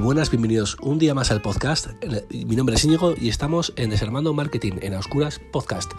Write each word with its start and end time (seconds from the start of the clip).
buenas, 0.00 0.30
bienvenidos 0.30 0.76
un 0.80 0.98
día 0.98 1.14
más 1.14 1.30
al 1.30 1.42
podcast. 1.42 1.88
Mi 2.30 2.56
nombre 2.56 2.76
es 2.76 2.84
Íñigo 2.84 3.14
y 3.18 3.28
estamos 3.28 3.72
en 3.76 3.90
Desarmando 3.90 4.32
Marketing 4.32 4.74
en 4.80 4.94
Oscuras 4.94 5.40
Podcast. 5.52 5.90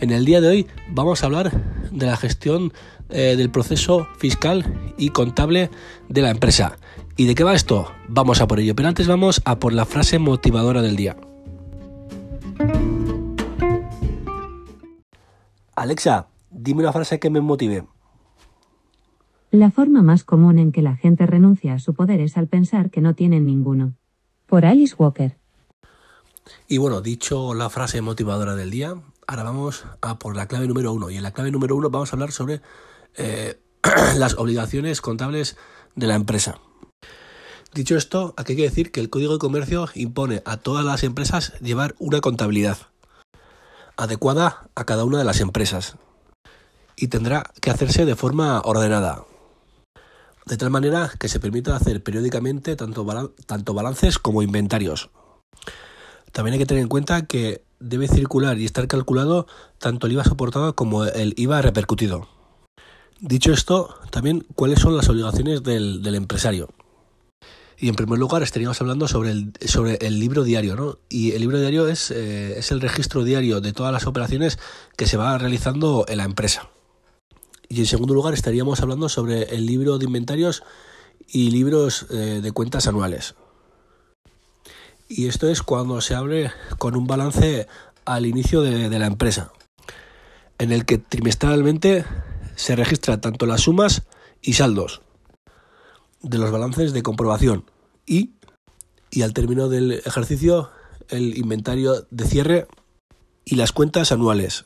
En 0.00 0.10
el 0.10 0.24
día 0.24 0.40
de 0.40 0.48
hoy 0.48 0.66
vamos 0.90 1.22
a 1.22 1.26
hablar 1.26 1.52
de 1.90 2.06
la 2.06 2.16
gestión 2.16 2.72
eh, 3.10 3.34
del 3.36 3.50
proceso 3.50 4.08
fiscal 4.18 4.64
y 4.96 5.10
contable 5.10 5.70
de 6.08 6.22
la 6.22 6.30
empresa. 6.30 6.78
¿Y 7.16 7.26
de 7.26 7.34
qué 7.34 7.44
va 7.44 7.54
esto? 7.54 7.92
Vamos 8.08 8.40
a 8.40 8.48
por 8.48 8.58
ello, 8.58 8.74
pero 8.74 8.88
antes 8.88 9.06
vamos 9.06 9.40
a 9.44 9.58
por 9.58 9.72
la 9.72 9.84
frase 9.84 10.18
motivadora 10.18 10.82
del 10.82 10.96
día. 10.96 11.16
Alexa, 15.76 16.28
dime 16.50 16.80
una 16.80 16.92
frase 16.92 17.20
que 17.20 17.30
me 17.30 17.40
motive. 17.40 17.84
La 19.54 19.70
forma 19.70 20.02
más 20.02 20.24
común 20.24 20.58
en 20.58 20.72
que 20.72 20.82
la 20.82 20.96
gente 20.96 21.26
renuncia 21.26 21.74
a 21.74 21.78
su 21.78 21.94
poder 21.94 22.20
es 22.20 22.36
al 22.36 22.48
pensar 22.48 22.90
que 22.90 23.00
no 23.00 23.14
tienen 23.14 23.46
ninguno. 23.46 23.94
Por 24.46 24.66
Alice 24.66 24.96
Walker. 24.98 25.36
Y 26.66 26.78
bueno, 26.78 27.00
dicho 27.00 27.54
la 27.54 27.70
frase 27.70 28.00
motivadora 28.00 28.56
del 28.56 28.72
día, 28.72 28.96
ahora 29.28 29.44
vamos 29.44 29.84
a 30.00 30.18
por 30.18 30.34
la 30.34 30.48
clave 30.48 30.66
número 30.66 30.92
uno. 30.92 31.08
Y 31.08 31.18
en 31.18 31.22
la 31.22 31.30
clave 31.30 31.52
número 31.52 31.76
uno 31.76 31.88
vamos 31.88 32.12
a 32.12 32.16
hablar 32.16 32.32
sobre 32.32 32.62
eh, 33.14 33.60
las 34.16 34.36
obligaciones 34.38 35.00
contables 35.00 35.56
de 35.94 36.08
la 36.08 36.16
empresa. 36.16 36.58
Dicho 37.72 37.96
esto, 37.96 38.34
aquí 38.36 38.54
hay 38.54 38.56
que 38.56 38.62
decir 38.64 38.90
que 38.90 38.98
el 38.98 39.08
Código 39.08 39.34
de 39.34 39.38
Comercio 39.38 39.86
impone 39.94 40.42
a 40.46 40.56
todas 40.56 40.84
las 40.84 41.04
empresas 41.04 41.52
llevar 41.60 41.94
una 42.00 42.20
contabilidad 42.20 42.78
adecuada 43.96 44.68
a 44.74 44.84
cada 44.84 45.04
una 45.04 45.18
de 45.18 45.24
las 45.24 45.40
empresas 45.40 45.94
y 46.96 47.06
tendrá 47.06 47.52
que 47.60 47.70
hacerse 47.70 48.04
de 48.04 48.16
forma 48.16 48.60
ordenada, 48.64 49.24
de 50.46 50.56
tal 50.56 50.70
manera 50.70 51.10
que 51.18 51.28
se 51.28 51.40
permita 51.40 51.76
hacer 51.76 52.02
periódicamente 52.02 52.76
tanto, 52.76 53.34
tanto 53.46 53.74
balances 53.74 54.18
como 54.18 54.42
inventarios. 54.42 55.10
También 56.32 56.54
hay 56.54 56.58
que 56.58 56.66
tener 56.66 56.82
en 56.82 56.88
cuenta 56.88 57.26
que 57.26 57.62
debe 57.78 58.08
circular 58.08 58.58
y 58.58 58.64
estar 58.64 58.88
calculado 58.88 59.46
tanto 59.78 60.06
el 60.06 60.14
IVA 60.14 60.24
soportado 60.24 60.74
como 60.74 61.04
el 61.04 61.34
IVA 61.36 61.62
repercutido. 61.62 62.28
Dicho 63.20 63.52
esto, 63.52 63.94
también 64.10 64.44
cuáles 64.54 64.80
son 64.80 64.96
las 64.96 65.08
obligaciones 65.08 65.62
del, 65.62 66.14
empresario. 66.14 66.68
Y 67.78 67.88
en 67.88 67.94
primer 67.94 68.18
lugar 68.18 68.42
estaríamos 68.42 68.80
hablando 68.80 69.08
sobre 69.08 69.30
el, 69.30 69.52
sobre 69.66 69.96
el 70.00 70.18
libro 70.18 70.44
diario, 70.44 70.76
¿no? 70.76 70.98
Y 71.08 71.32
el 71.32 71.40
libro 71.40 71.58
diario 71.58 71.88
es, 71.88 72.10
eh, 72.10 72.58
es 72.58 72.70
el 72.70 72.80
registro 72.80 73.24
diario 73.24 73.60
de 73.60 73.72
todas 73.72 73.92
las 73.92 74.06
operaciones 74.06 74.58
que 74.96 75.06
se 75.06 75.16
va 75.16 75.36
realizando 75.38 76.04
en 76.08 76.18
la 76.18 76.24
empresa. 76.24 76.68
Y 77.74 77.80
en 77.80 77.86
segundo 77.86 78.14
lugar 78.14 78.34
estaríamos 78.34 78.80
hablando 78.82 79.08
sobre 79.08 79.52
el 79.52 79.66
libro 79.66 79.98
de 79.98 80.04
inventarios 80.04 80.62
y 81.26 81.50
libros 81.50 82.06
eh, 82.08 82.38
de 82.40 82.52
cuentas 82.52 82.86
anuales. 82.86 83.34
Y 85.08 85.26
esto 85.26 85.48
es 85.48 85.60
cuando 85.60 86.00
se 86.00 86.14
abre 86.14 86.52
con 86.78 86.94
un 86.94 87.08
balance 87.08 87.66
al 88.04 88.26
inicio 88.26 88.62
de, 88.62 88.88
de 88.88 88.98
la 89.00 89.06
empresa, 89.06 89.50
en 90.58 90.70
el 90.70 90.84
que 90.84 90.98
trimestralmente 90.98 92.04
se 92.54 92.76
registra 92.76 93.20
tanto 93.20 93.44
las 93.44 93.62
sumas 93.62 94.02
y 94.40 94.52
saldos 94.52 95.02
de 96.22 96.38
los 96.38 96.52
balances 96.52 96.92
de 96.92 97.02
comprobación 97.02 97.64
y, 98.06 98.34
y 99.10 99.22
al 99.22 99.34
término 99.34 99.68
del 99.68 99.94
ejercicio 100.06 100.70
el 101.08 101.36
inventario 101.36 102.06
de 102.12 102.24
cierre 102.24 102.68
y 103.44 103.56
las 103.56 103.72
cuentas 103.72 104.12
anuales. 104.12 104.64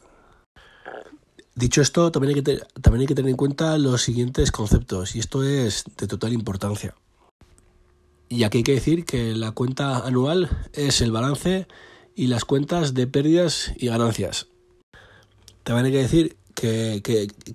Dicho 1.59 1.83
esto, 1.83 2.13
también 2.13 2.37
hay, 2.37 2.43
que 2.45 2.61
también 2.81 3.01
hay 3.01 3.07
que 3.09 3.17
tener 3.17 3.31
en 3.31 3.37
cuenta 3.37 3.79
los 3.79 4.03
siguientes 4.03 4.53
conceptos, 4.53 5.17
y 5.17 5.19
esto 5.19 5.43
es 5.43 5.83
de 5.97 6.07
total 6.07 6.33
importancia. 6.33 6.95
Y 8.29 8.45
aquí 8.45 8.59
hay 8.59 8.63
que 8.63 8.75
decir 8.75 9.05
que 9.05 9.35
la 9.35 9.51
cuenta 9.51 10.07
anual 10.07 10.51
es 10.73 11.01
el 11.01 11.11
balance 11.11 11.67
y 12.15 12.29
las 12.29 12.45
cuentas 12.45 12.95
de 12.95 13.09
pérdidas 13.09 13.73
y 13.77 13.89
ganancias. 13.89 14.47
También 15.65 15.87
hay 15.87 15.93
que 15.93 15.99
decir 15.99 16.37
que, 16.55 17.03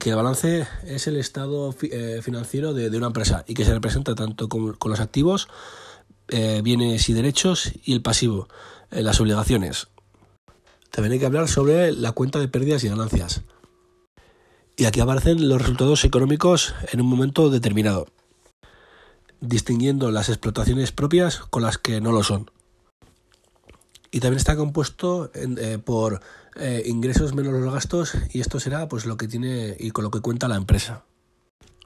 el 0.05 0.15
balance 0.15 0.67
es 0.85 1.07
el 1.07 1.15
estado 1.15 1.73
eh, 1.83 2.19
financiero 2.21 2.73
de, 2.73 2.89
una 2.97 3.07
empresa 3.07 3.45
y 3.47 3.53
que 3.53 3.63
se 3.63 3.73
representa 3.73 4.15
tanto 4.15 4.49
con, 4.49 4.75
los 4.83 4.99
activos, 4.99 5.47
eh, 6.27 6.59
bienes 6.61 7.07
y 7.07 7.13
derechos 7.13 7.71
y 7.85 7.93
el 7.93 8.01
pasivo, 8.01 8.49
eh, 8.91 9.01
las 9.01 9.21
obligaciones. 9.21 9.87
También 10.91 11.13
hay 11.13 11.19
que 11.19 11.25
hablar 11.25 11.47
sobre 11.47 11.93
la 11.93 12.11
cuenta 12.11 12.39
de 12.39 12.49
pérdidas 12.49 12.83
y 12.83 12.89
ganancias 12.89 13.43
y 14.75 14.85
aquí 14.85 14.99
aparecen 14.99 15.47
los 15.47 15.61
resultados 15.61 16.03
económicos 16.03 16.73
en 16.91 17.01
un 17.01 17.07
momento 17.07 17.49
determinado, 17.49 18.07
distinguiendo 19.41 20.11
las 20.11 20.29
explotaciones 20.29 20.91
propias 20.91 21.39
con 21.39 21.63
las 21.63 21.77
que 21.77 22.01
no 22.01 22.11
lo 22.11 22.23
son. 22.23 22.49
Y 24.11 24.19
también 24.19 24.37
está 24.37 24.55
compuesto 24.55 25.31
eh, 25.33 25.79
por 25.83 26.21
eh, 26.55 26.83
ingresos 26.85 27.33
menos 27.33 27.53
los 27.53 27.73
gastos 27.73 28.13
y 28.31 28.41
esto 28.41 28.59
será 28.59 28.87
pues 28.87 29.05
lo 29.05 29.17
que 29.17 29.27
tiene 29.27 29.75
y 29.79 29.91
con 29.91 30.03
lo 30.03 30.11
que 30.11 30.21
cuenta 30.21 30.47
la 30.47 30.55
empresa. 30.55 31.03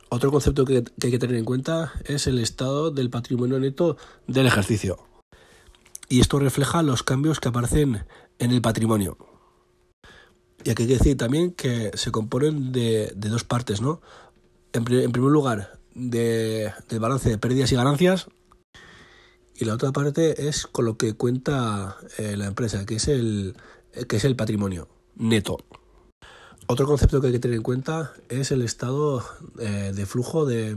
Otro 0.10 0.32
concepto 0.32 0.66
que 0.66 0.84
hay 1.04 1.12
que 1.12 1.20
tener 1.20 1.36
en 1.36 1.46
cuenta 1.46 1.94
es 2.06 2.28
el 2.28 2.40
estado 2.40 2.92
del 2.92 3.10
patrimonio 3.10 3.60
neto 3.60 3.98
del 4.28 4.48
ejercicio. 4.48 5.00
Y 6.10 6.22
esto 6.22 6.40
refleja 6.40 6.82
los 6.82 7.04
cambios 7.04 7.42
que 7.42 7.50
aparecen 7.50 8.06
en 8.40 8.52
el 8.52 8.62
patrimonio. 8.62 9.18
Y 10.68 10.70
aquí 10.70 10.84
hay 10.84 10.90
que 10.90 10.98
decir 10.98 11.18
también 11.18 11.54
que 11.54 11.92
se 11.94 12.12
componen 12.12 12.74
de, 12.74 13.14
dos 13.16 13.46
partes, 13.46 13.80
¿no? 13.80 14.02
En, 14.74 14.84
primer 14.84 15.32
lugar, 15.32 15.80
de, 15.96 16.74
del 16.90 17.00
balance 17.00 17.30
de 17.30 17.38
pérdidas 17.38 17.72
y 17.72 17.78
ganancias. 17.78 18.28
Y 19.56 19.64
la 19.64 19.76
otra 19.76 19.94
parte 19.94 20.50
es 20.50 20.68
con 20.68 20.84
lo 20.84 20.98
que 20.98 21.14
cuenta 21.14 21.96
eh, 22.18 22.36
la 22.36 22.48
empresa, 22.48 22.86
que 22.86 22.96
es, 22.96 23.08
el, 23.08 23.56
que 24.10 24.18
es 24.18 24.26
el 24.26 24.36
patrimonio 24.36 24.90
neto. 25.16 25.58
Otro 26.66 26.86
concepto 26.86 27.22
que 27.22 27.28
hay 27.28 27.34
que 27.34 27.40
tener 27.40 27.56
en 27.56 27.64
cuenta 27.64 28.12
es 28.28 28.52
el 28.52 28.62
estado 28.62 29.24
eh, 29.60 29.94
de 29.96 30.06
flujo 30.06 30.46
de, 30.46 30.76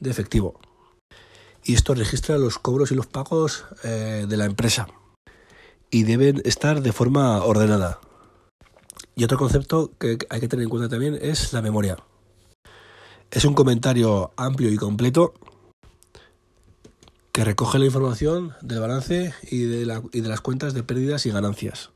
efectivo. 0.00 0.58
Y 1.62 1.74
esto 1.74 1.94
registra 1.94 2.38
los 2.38 2.58
cobros 2.58 2.90
y 2.90 2.96
los 2.96 3.06
pagos 3.06 3.66
eh, 3.84 4.26
de 4.28 4.36
la 4.36 4.46
empresa. 4.46 4.88
Y 5.92 6.02
deben 6.02 6.42
estar 6.44 6.82
de 6.82 6.90
forma 6.90 7.44
ordenada. 7.44 8.00
Y 9.14 9.24
otro 9.24 9.38
concepto 9.38 9.92
que 9.98 10.18
hay 10.30 10.40
que 10.40 10.48
tener 10.48 10.64
en 10.64 10.70
cuenta 10.70 10.88
también 10.88 11.18
es 11.20 11.52
la 11.52 11.62
memoria. 11.62 11.96
Es 13.30 13.44
un 13.44 13.54
comentario 13.54 14.32
amplio 14.36 14.70
y 14.70 14.76
completo 14.76 15.34
que 17.32 17.44
recoge 17.44 17.78
la 17.78 17.86
información 17.86 18.52
del 18.60 18.80
balance 18.80 19.34
y 19.50 19.62
de, 19.62 19.86
las 19.86 20.40
cuentas 20.42 20.74
de 20.74 20.82
pérdidas 20.82 21.24
y 21.24 21.30
ganancias. 21.30 21.90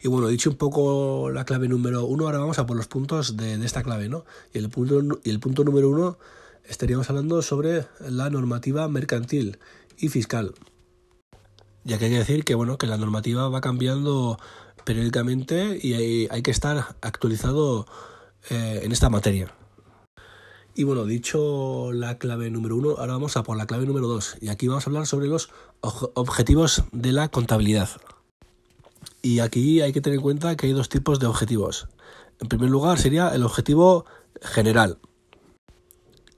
Y 0.00 0.08
bueno, 0.08 0.28
dicho 0.28 0.50
un 0.50 0.56
poco 0.56 1.30
la 1.30 1.44
clave 1.44 1.66
número 1.66 2.04
uno, 2.04 2.26
ahora 2.26 2.38
vamos 2.38 2.58
a 2.58 2.66
por 2.66 2.76
los 2.76 2.86
puntos 2.86 3.36
de, 3.36 3.54
esta 3.64 3.82
clave, 3.82 4.08
¿no? 4.08 4.24
Y 4.52 4.58
el 4.58 4.68
punto, 4.70 5.20
y 5.24 5.30
el 5.30 5.40
punto 5.40 5.64
número 5.64 5.90
uno 5.90 6.18
estaríamos 6.64 7.10
hablando 7.10 7.42
sobre 7.42 7.86
la 8.00 8.30
normativa 8.30 8.86
mercantil 8.86 9.58
y 9.98 10.08
fiscal. 10.08 10.54
Ya 11.82 11.98
que 11.98 12.06
hay 12.06 12.10
que 12.12 12.18
decir 12.18 12.44
que 12.44 12.54
bueno, 12.54 12.78
que 12.78 12.86
la 12.86 12.96
normativa 12.96 13.48
va 13.48 13.60
cambiando 13.60 14.38
periódicamente 14.84 15.78
y 15.82 16.26
hay, 16.28 16.42
que 16.42 16.50
estar 16.50 16.96
actualizado 17.00 17.86
eh, 18.50 18.80
en 18.82 18.92
esta 18.92 19.10
materia. 19.10 19.54
Y 20.76 20.84
bueno, 20.84 21.04
dicho 21.04 21.92
la 21.92 22.18
clave 22.18 22.50
número 22.50 22.76
uno, 22.76 22.90
ahora 22.98 23.12
vamos 23.12 23.36
a 23.36 23.44
por 23.44 23.56
la 23.56 23.66
clave 23.66 23.86
número 23.86 24.08
dos. 24.08 24.36
Y 24.40 24.48
aquí 24.48 24.66
vamos 24.68 24.86
a 24.86 24.90
hablar 24.90 25.06
sobre 25.06 25.28
los 25.28 25.50
objetivos 25.80 26.84
de 26.92 27.12
la 27.12 27.28
contabilidad. 27.28 27.88
Y 29.22 29.38
aquí 29.38 29.80
hay 29.80 29.92
que 29.92 30.00
tener 30.00 30.18
en 30.18 30.22
cuenta 30.22 30.56
que 30.56 30.66
hay 30.66 30.72
dos 30.72 30.88
tipos 30.88 31.20
de 31.20 31.26
objetivos. 31.26 31.88
En 32.40 32.48
primer 32.48 32.70
lugar 32.70 32.98
sería 32.98 33.28
el 33.28 33.44
objetivo 33.44 34.04
general. 34.42 34.98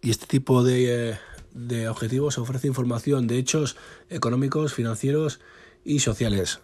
Y 0.03 0.11
este 0.11 0.26
tipo 0.26 0.62
de, 0.62 1.11
eh, 1.11 1.19
de 1.53 1.88
objetivos 1.88 2.37
ofrece 2.38 2.69
información 2.69 3.26
de 3.26 3.38
hechos 3.38 3.76
económicos, 4.11 4.75
financieros 4.75 5.41
y 5.82 6.00
sociales 6.00 6.61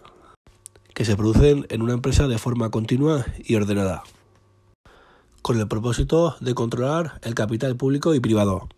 que 0.95 1.05
se 1.05 1.17
producen 1.17 1.67
en 1.71 1.83
una 1.83 1.95
empresa 1.95 2.29
de 2.29 2.39
forma 2.39 2.71
continua 2.71 3.25
y 3.45 3.55
ordenada, 3.55 4.03
con 5.41 5.59
el 5.59 5.69
propósito 5.69 6.37
de 6.41 6.55
controlar 6.55 7.21
el 7.23 7.35
capital 7.35 7.77
público 7.77 8.15
y 8.15 8.21
privado, 8.21 8.69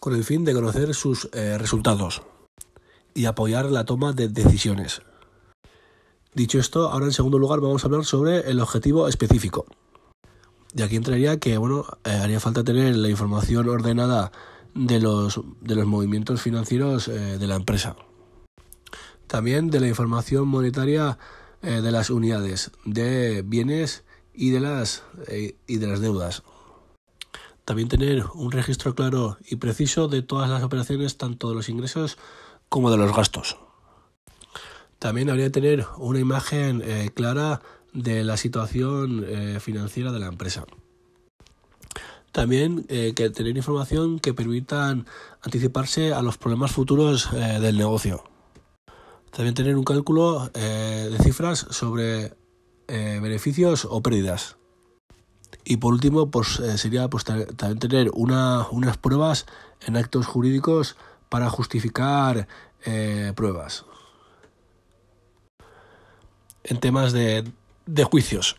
con 0.00 0.14
el 0.14 0.24
fin 0.24 0.44
de 0.44 0.54
conocer 0.54 0.94
sus 0.94 1.28
eh, 1.32 1.58
resultados 1.58 2.22
y 3.14 3.26
apoyar 3.26 3.66
la 3.66 3.84
toma 3.84 4.12
de 4.12 4.28
decisiones. 4.28 5.02
Dicho 6.34 6.58
esto, 6.58 6.90
ahora 6.90 7.06
en 7.06 7.12
segundo 7.12 7.38
lugar 7.38 7.60
vamos 7.60 7.84
a 7.84 7.86
hablar 7.86 8.04
sobre 8.04 8.50
el 8.50 8.58
objetivo 8.60 9.06
específico. 9.06 9.66
Y 10.74 10.80
aquí 10.80 10.96
entraría 10.96 11.38
que 11.38 11.58
bueno, 11.58 11.84
eh, 12.04 12.10
haría 12.10 12.40
falta 12.40 12.64
tener 12.64 12.96
la 12.96 13.10
información 13.10 13.68
ordenada 13.68 14.32
de 14.74 14.98
los, 14.98 15.40
de 15.60 15.74
los 15.74 15.86
movimientos 15.86 16.40
financieros 16.40 17.08
eh, 17.08 17.38
de 17.38 17.46
la 17.46 17.56
empresa. 17.56 17.96
También 19.26 19.70
de 19.70 19.80
la 19.80 19.88
información 19.88 20.48
monetaria 20.48 21.18
eh, 21.64 21.80
de 21.80 21.92
las 21.92 22.10
unidades, 22.10 22.72
de 22.84 23.42
bienes 23.42 24.02
y 24.34 24.50
de 24.50 24.58
las, 24.58 25.04
eh, 25.28 25.54
y 25.68 25.76
de 25.76 25.86
las 25.86 26.00
deudas. 26.00 26.42
También 27.64 27.88
tener 27.88 28.24
un 28.34 28.50
registro 28.50 28.96
claro 28.96 29.38
y 29.48 29.56
preciso 29.56 30.08
de 30.08 30.22
todas 30.22 30.50
las 30.50 30.64
operaciones, 30.64 31.18
tanto 31.18 31.50
de 31.50 31.54
los 31.54 31.68
ingresos 31.68 32.18
como 32.68 32.90
de 32.90 32.96
los 32.96 33.14
gastos. 33.14 33.58
También 34.98 35.30
habría 35.30 35.46
que 35.46 35.60
tener 35.60 35.86
una 35.98 36.18
imagen 36.18 36.82
eh, 36.84 37.10
clara 37.14 37.62
de 37.92 38.24
la 38.24 38.36
situación 38.36 39.24
financiera 39.60 40.10
de 40.10 40.18
la 40.18 40.26
empresa. 40.26 40.64
También 42.32 42.84
que 42.84 43.30
tener 43.30 43.54
información 43.54 44.18
que 44.18 44.32
permitan 44.32 45.06
anticiparse 45.42 46.14
a 46.14 46.22
los 46.22 46.38
problemas 46.38 46.72
futuros 46.72 47.30
del 47.30 47.76
negocio. 47.76 48.31
También 49.32 49.54
tener 49.54 49.76
un 49.76 49.84
cálculo 49.84 50.48
de 50.48 51.16
cifras 51.22 51.66
sobre 51.70 52.34
beneficios 52.86 53.86
o 53.88 54.02
pérdidas. 54.02 54.56
Y 55.64 55.78
por 55.78 55.94
último, 55.94 56.30
pues 56.30 56.60
sería 56.76 57.08
pues, 57.08 57.24
también 57.24 57.78
tener 57.78 58.10
una, 58.14 58.68
unas 58.70 58.98
pruebas 58.98 59.46
en 59.86 59.96
actos 59.96 60.26
jurídicos 60.26 60.96
para 61.28 61.48
justificar 61.48 62.46
pruebas 63.34 63.84
en 66.64 66.80
temas 66.80 67.12
de, 67.12 67.44
de 67.86 68.04
juicios. 68.04 68.56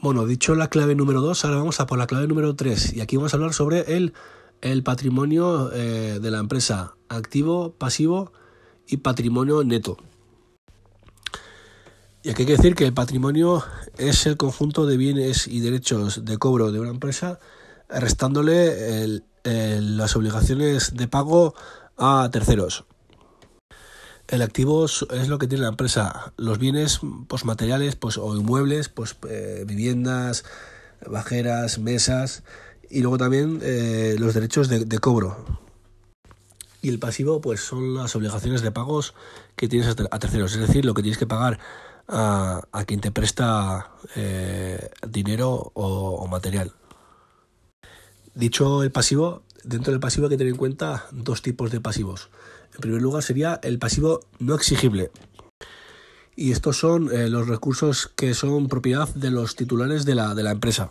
Bueno, 0.00 0.26
dicho 0.26 0.54
la 0.54 0.68
clave 0.68 0.94
número 0.94 1.20
2, 1.20 1.44
ahora 1.44 1.58
vamos 1.58 1.80
a 1.80 1.86
por 1.86 1.98
la 1.98 2.06
clave 2.06 2.26
número 2.26 2.54
3 2.54 2.94
y 2.94 3.00
aquí 3.00 3.16
vamos 3.16 3.32
a 3.32 3.36
hablar 3.36 3.54
sobre 3.54 3.96
el, 3.96 4.12
el 4.60 4.82
patrimonio 4.82 5.70
eh, 5.72 6.18
de 6.20 6.30
la 6.30 6.38
empresa, 6.38 6.94
activo, 7.08 7.72
pasivo 7.72 8.32
y 8.86 8.98
patrimonio 8.98 9.64
neto. 9.64 9.96
Y 12.22 12.30
aquí 12.30 12.42
hay 12.42 12.46
que 12.46 12.56
decir 12.56 12.74
que 12.74 12.86
el 12.86 12.94
patrimonio 12.94 13.62
es 13.98 14.26
el 14.26 14.36
conjunto 14.36 14.86
de 14.86 14.96
bienes 14.96 15.46
y 15.46 15.60
derechos 15.60 16.24
de 16.24 16.38
cobro 16.38 16.72
de 16.72 16.80
una 16.80 16.90
empresa, 16.90 17.38
restándole 17.88 19.22
las 19.44 20.16
obligaciones 20.16 20.96
de 20.96 21.06
pago 21.06 21.54
a 21.98 22.28
terceros. 22.32 22.84
El 24.26 24.40
activo 24.40 24.86
es 24.86 25.28
lo 25.28 25.38
que 25.38 25.46
tiene 25.46 25.64
la 25.64 25.68
empresa. 25.68 26.32
Los 26.38 26.58
bienes 26.58 27.00
pues, 27.28 27.44
materiales 27.44 27.94
pues, 27.94 28.16
o 28.16 28.34
inmuebles, 28.34 28.88
pues, 28.88 29.16
eh, 29.28 29.64
viviendas, 29.66 30.44
bajeras, 31.06 31.78
mesas 31.78 32.42
y 32.88 33.00
luego 33.00 33.18
también 33.18 33.60
eh, 33.62 34.16
los 34.18 34.34
derechos 34.34 34.68
de, 34.68 34.98
cobro. 34.98 35.63
Y 36.84 36.90
el 36.90 36.98
pasivo 36.98 37.40
pues 37.40 37.60
son 37.60 37.94
las 37.94 38.14
obligaciones 38.14 38.60
de 38.60 38.70
pagos 38.70 39.14
que 39.56 39.68
tienes 39.68 39.88
a 39.88 40.18
terceros, 40.18 40.52
es 40.52 40.60
decir, 40.60 40.84
lo 40.84 40.92
que 40.92 41.00
tienes 41.00 41.16
que 41.16 41.26
pagar 41.26 41.58
a, 42.08 42.84
quien 42.86 43.00
te 43.00 43.10
presta 43.10 43.90
eh, 44.14 44.90
dinero 45.08 45.72
o, 45.72 46.16
o 46.16 46.26
material. 46.26 46.72
Dicho 48.34 48.82
el 48.82 48.92
pasivo, 48.92 49.44
dentro 49.62 49.92
del 49.92 50.00
pasivo 50.00 50.26
hay 50.26 50.32
que 50.32 50.36
tener 50.36 50.52
en 50.52 50.58
cuenta 50.58 51.06
dos 51.10 51.40
tipos 51.40 51.70
de 51.70 51.80
pasivos. 51.80 52.28
En 52.74 52.82
primer 52.82 53.00
lugar 53.00 53.22
sería 53.22 53.58
el 53.62 53.78
pasivo 53.78 54.20
no 54.38 54.54
exigible. 54.54 55.10
Y 56.36 56.52
estos 56.52 56.76
son 56.76 57.10
eh, 57.10 57.30
los 57.30 57.48
recursos 57.48 58.12
que 58.14 58.34
son 58.34 58.68
propiedad 58.68 59.08
de 59.08 59.30
los 59.30 59.56
titulares 59.56 60.04
de 60.04 60.16
la, 60.16 60.34
de 60.34 60.42
la 60.42 60.50
empresa, 60.50 60.90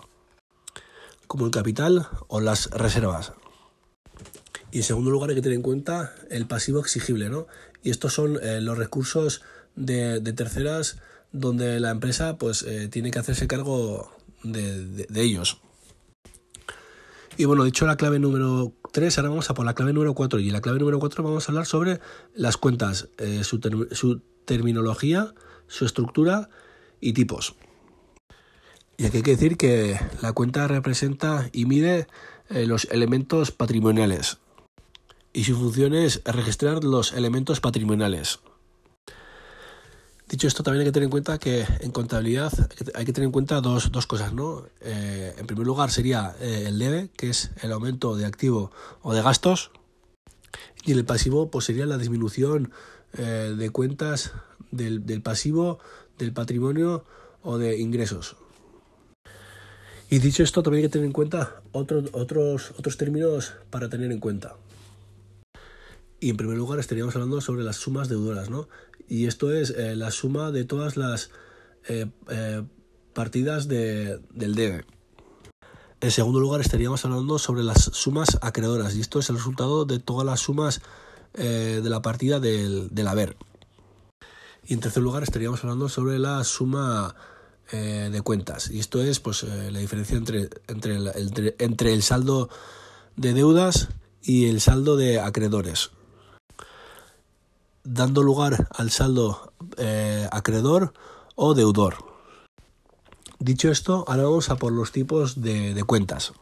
como 1.27 1.45
el 1.45 1.51
capital 1.51 2.07
o 2.29 2.41
las 2.41 2.71
reservas. 2.71 3.33
Y 4.73 4.77
en 4.77 4.83
segundo 4.83 5.11
lugar 5.11 5.29
hay 5.29 5.35
que 5.35 5.43
tener 5.43 5.55
en 5.55 5.61
cuenta 5.61 6.15
el 6.31 6.47
pasivo 6.47 6.79
exigible, 6.79 7.29
¿no? 7.29 7.45
Y 7.83 7.91
estos 7.91 8.11
son 8.11 8.39
eh, 8.41 8.59
los 8.59 8.75
recursos 8.75 9.43
de, 9.75 10.19
terceras 10.33 10.97
donde 11.31 11.79
la 11.79 11.91
empresa 11.91 12.37
pues 12.39 12.63
eh, 12.63 12.87
tiene 12.87 13.11
que 13.11 13.19
hacerse 13.19 13.45
cargo 13.45 14.11
de 14.43 15.21
ellos. 15.21 15.61
Y 17.37 17.45
bueno, 17.45 17.65
dicho 17.65 17.85
la 17.85 17.97
clave 17.97 18.17
número 18.17 18.73
3, 18.91 19.15
ahora 19.19 19.29
vamos 19.29 19.51
a 19.51 19.53
por 19.53 19.63
la 19.63 19.75
clave 19.75 19.93
número 19.93 20.15
4. 20.15 20.39
Y 20.39 20.47
en 20.47 20.53
la 20.53 20.61
clave 20.61 20.79
número 20.79 20.97
4 20.97 21.23
vamos 21.23 21.47
a 21.47 21.51
hablar 21.51 21.67
sobre 21.67 21.99
las 22.33 22.57
cuentas, 22.57 23.09
eh, 23.19 23.43
su, 23.43 23.59
terminología, 24.45 25.35
su 25.67 25.85
estructura 25.85 26.49
y 26.99 27.13
tipos. 27.13 27.53
Y 28.97 29.05
aquí 29.05 29.17
hay 29.17 29.23
que 29.23 29.31
decir 29.31 29.55
que 29.55 29.99
la 30.23 30.33
cuenta 30.33 30.67
representa 30.67 31.47
y 31.51 31.65
mide 31.65 32.07
los 32.49 32.85
elementos 32.85 33.51
patrimoniales. 33.51 34.39
Y 35.33 35.45
su 35.45 35.55
función 35.55 35.95
es 35.95 36.21
registrar 36.25 36.83
los 36.83 37.11
elementos 37.13 37.59
patrimoniales. 37.59 38.39
Dicho 40.29 40.47
esto, 40.47 40.63
también 40.63 40.81
hay 40.81 40.87
que 40.87 40.91
tener 40.91 41.05
en 41.05 41.11
cuenta 41.11 41.37
que 41.37 41.65
en 41.81 41.91
contabilidad 41.91 42.51
hay 42.95 43.05
que 43.05 43.13
tener 43.13 43.25
en 43.25 43.31
cuenta 43.31 43.59
dos, 43.61 43.89
cosas, 44.07 44.33
¿no? 44.33 44.65
Eh, 44.81 45.33
en 45.37 45.45
primer 45.47 45.65
lugar 45.65 45.91
sería 45.91 46.35
eh, 46.39 46.65
el 46.67 46.79
debe, 46.79 47.09
que 47.15 47.29
es 47.29 47.51
el 47.61 47.71
aumento 47.71 48.15
de 48.15 48.25
activo 48.25 48.71
o 49.01 49.13
de 49.13 49.21
gastos, 49.21 49.71
y 50.85 50.91
el 50.91 51.05
pasivo 51.05 51.49
pues 51.51 51.65
sería 51.65 51.85
la 51.85 51.97
disminución 51.97 52.71
eh, 53.17 53.53
de 53.57 53.69
cuentas 53.69 54.33
del, 54.71 55.21
pasivo, 55.21 55.79
del 56.17 56.33
patrimonio 56.33 57.05
o 57.41 57.57
de 57.57 57.79
ingresos. 57.79 58.35
Y 60.09 60.19
dicho 60.19 60.43
esto, 60.43 60.61
también 60.63 60.83
hay 60.83 60.89
que 60.89 60.93
tener 60.93 61.05
en 61.07 61.13
cuenta 61.13 61.61
otros, 61.71 62.71
otros 62.77 62.97
términos 62.97 63.53
para 63.69 63.89
tener 63.89 64.11
en 64.11 64.19
cuenta. 64.19 64.55
Y 66.23 66.29
en 66.29 66.37
primer 66.37 66.55
lugar 66.55 66.79
estaríamos 66.79 67.13
hablando 67.17 67.41
sobre 67.41 67.65
las 67.65 67.75
sumas 67.75 68.07
deudoras, 68.07 68.49
¿no? 68.49 68.69
Y 69.09 69.25
esto 69.25 69.51
es 69.51 69.71
eh, 69.71 69.93
la 69.97 70.09
suma 70.09 70.51
de 70.51 70.63
todas 70.63 70.95
las 70.95 71.31
eh, 71.89 72.05
eh, 72.29 72.63
partidas 73.11 73.67
del 73.67 74.21
debe. 74.55 74.85
En 75.99 76.11
segundo 76.11 76.39
lugar 76.39 76.61
estaríamos 76.61 77.03
hablando 77.03 77.39
sobre 77.39 77.61
las 77.61 77.83
sumas 77.91 78.37
acreedoras 78.41 78.95
y 78.95 79.01
esto 79.01 79.19
es 79.19 79.29
el 79.29 79.35
resultado 79.35 79.83
de 79.83 79.99
todas 79.99 80.25
las 80.25 80.39
sumas 80.39 80.79
de 81.33 81.81
la 81.89 82.01
partida 82.01 82.39
del, 82.39 82.89
haber. 83.05 83.35
Y 84.65 84.75
en 84.75 84.79
tercer 84.79 85.03
lugar 85.03 85.23
estaríamos 85.23 85.61
hablando 85.65 85.89
sobre 85.89 86.19
la 86.19 86.41
suma 86.45 87.15
de 87.69 88.21
cuentas 88.23 88.71
y 88.71 88.79
esto 88.79 89.01
es 89.01 89.19
pues 89.19 89.43
la 89.43 89.79
diferencia 89.79 90.15
entre, 90.15 90.49
entre, 90.67 90.95
el, 90.95 91.55
entre 91.59 91.93
el 91.93 92.01
saldo 92.01 92.49
de 93.17 93.33
deudas 93.33 93.89
y 94.21 94.47
el 94.47 94.61
saldo 94.61 94.95
de 94.95 95.19
acreedores 95.19 95.91
dando 97.83 98.23
lugar 98.23 98.67
al 98.75 98.91
saldo 98.91 99.53
eh, 99.77 100.27
acreedor 100.31 100.93
o 101.35 101.53
deudor. 101.53 101.95
Dicho 103.39 103.69
esto, 103.69 104.05
ahora 104.07 104.23
vamos 104.23 104.49
a 104.49 104.55
por 104.55 104.71
los 104.71 104.91
tipos 104.91 105.41
de, 105.41 105.73
de 105.73 105.83
cuentas. 105.83 106.33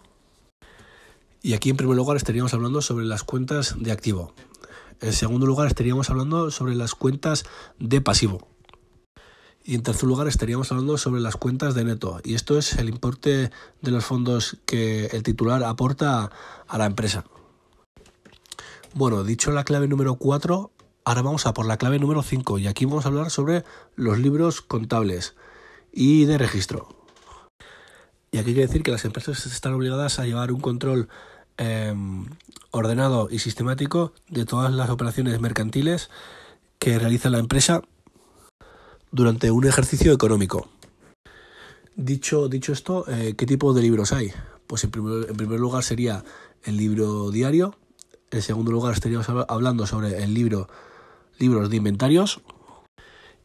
Y 1.42 1.54
aquí 1.54 1.71
en 1.71 1.77
primer 1.77 1.97
lugar 1.97 2.18
estaríamos 2.18 2.54
hablando 2.54 2.81
sobre 2.81 3.06
las 3.06 3.23
cuentas 3.23 3.75
de 3.80 3.92
activo. 3.92 4.33
En 4.99 5.13
segundo 5.13 5.47
lugar 5.47 5.68
estaríamos 5.68 6.11
hablando 6.11 6.51
sobre 6.51 6.75
las 6.75 6.94
cuentas 6.94 7.45
de 7.80 8.01
pasivo. 8.01 8.47
Y 9.63 9.75
en 9.75 9.83
tercer 9.83 10.07
lugar 10.07 10.27
estaríamos 10.27 10.71
hablando 10.71 10.97
sobre 10.97 11.21
las 11.21 11.35
cuentas 11.35 11.73
de 11.73 11.83
neto. 11.83 12.19
Y 12.23 12.35
esto 12.35 12.57
es 12.57 12.73
el 12.73 12.89
importe 12.89 13.51
de 13.81 13.92
los 13.92 14.06
fondos 14.06 14.57
que 14.66 15.07
el 15.07 15.23
titular 15.23 15.63
aporta 15.63 16.31
a 16.68 16.77
la 16.77 16.85
empresa. 16.85 17.25
Bueno, 18.94 19.23
dicho 19.23 19.51
la 19.51 19.63
clave 19.63 19.87
número 19.87 20.16
4, 20.16 20.71
Ahora 21.03 21.23
vamos 21.23 21.47
a 21.47 21.53
por 21.55 21.65
la 21.65 21.77
clave 21.77 21.97
número 21.97 22.21
5 22.21 22.59
y 22.59 22.67
aquí 22.67 22.85
vamos 22.85 23.05
a 23.05 23.07
hablar 23.07 23.31
sobre 23.31 23.63
los 23.95 24.19
libros 24.19 24.61
contables 24.61 25.33
y 25.91 26.25
de 26.25 26.37
registro. 26.37 26.89
Y 28.31 28.37
aquí 28.37 28.49
hay 28.49 28.55
que 28.55 28.67
decir 28.67 28.83
que 28.83 28.91
las 28.91 29.03
empresas 29.03 29.47
están 29.47 29.73
obligadas 29.73 30.19
a 30.19 30.25
llevar 30.25 30.51
un 30.51 30.61
control 30.61 31.09
em, 31.57 32.27
ordenado 32.69 33.29
y 33.31 33.39
sistemático 33.39 34.13
de 34.29 34.45
todas 34.45 34.71
las 34.71 34.91
operaciones 34.91 35.41
mercantiles 35.41 36.11
que 36.77 36.99
realiza 36.99 37.31
la 37.31 37.39
empresa 37.39 37.81
durante 39.11 39.49
un 39.49 39.65
ejercicio 39.65 40.13
económico. 40.13 40.69
Dicho, 41.95 42.47
dicho 42.47 42.73
esto, 42.73 43.05
eh, 43.07 43.33
¿qué 43.35 43.47
tipo 43.47 43.73
de 43.73 43.81
libros 43.81 44.13
hay? 44.13 44.31
Pues 44.67 44.83
en 44.83 44.91
primer, 44.91 45.31
en 45.31 45.35
primer 45.35 45.59
lugar 45.59 45.83
sería 45.83 46.23
el 46.63 46.77
libro 46.77 47.31
diario, 47.31 47.75
en 48.29 48.41
segundo 48.43 48.71
lugar 48.71 48.93
estaríamos 48.93 49.27
hablando 49.49 49.87
sobre 49.87 50.23
el 50.23 50.35
libro 50.35 50.69
libros 51.42 51.69
de 51.69 51.78
inventarios. 51.78 52.42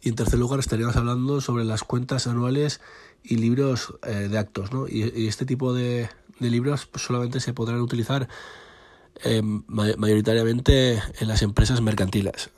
Y 0.03 0.11
en 0.11 0.15
tercer 0.15 0.39
lugar 0.39 0.61
estaríamos 0.61 0.95
hablando 0.97 1.41
sobre 1.41 1.65
las 1.65 1.83
cuentas 1.83 2.27
anuales 2.27 2.81
y 3.25 3.37
libros 3.37 3.95
eh, 4.07 4.29
de 4.31 4.39
actos. 4.39 4.73
¿no? 4.73 4.87
Y, 4.87 5.27
este 5.27 5.47
tipo 5.47 5.75
de, 5.75 6.09
libros 6.39 6.87
pues, 6.87 7.05
solamente 7.05 7.41
se 7.41 7.55
podrán 7.55 7.81
utilizar 7.81 8.29
eh, 9.25 9.43
mayoritariamente 9.43 11.03
en 11.19 11.29
las 11.29 11.43
empresas 11.43 11.81
mercantiles. 11.81 12.51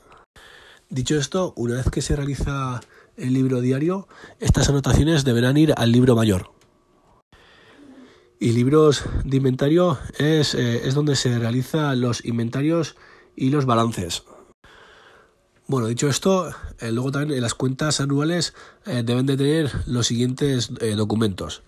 Dicho 0.89 1.17
esto, 1.17 1.53
una 1.55 1.75
vez 1.75 1.89
que 1.89 2.01
se 2.01 2.15
realiza 2.15 2.81
el 3.15 3.33
libro 3.33 3.61
diario, 3.61 4.07
estas 4.39 4.69
anotaciones 4.69 5.23
deberán 5.23 5.57
ir 5.57 5.73
al 5.77 5.91
libro 5.91 6.15
mayor. 6.15 6.51
Y 8.39 8.51
libros 8.51 9.03
de 9.23 9.37
inventario 9.37 9.99
es, 10.17 10.55
eh, 10.55 10.87
es 10.87 10.93
donde 10.95 11.15
se 11.15 11.37
realizan 11.37 11.99
los 11.99 12.23
inventarios 12.25 12.95
y 13.35 13.49
los 13.49 13.65
balances. 13.65 14.23
Bueno, 15.69 15.85
dicho 15.85 16.07
esto, 16.07 16.49
eh, 16.79 16.91
luego 16.91 17.11
también 17.11 17.39
las 17.43 17.53
cuentas 17.53 18.01
anuales 18.01 18.55
eh, 18.87 19.03
deben 19.05 19.27
de 19.27 19.37
tener 19.37 19.71
los 19.85 20.07
siguientes 20.07 20.71
eh, 20.81 20.95
documentos. 20.95 21.61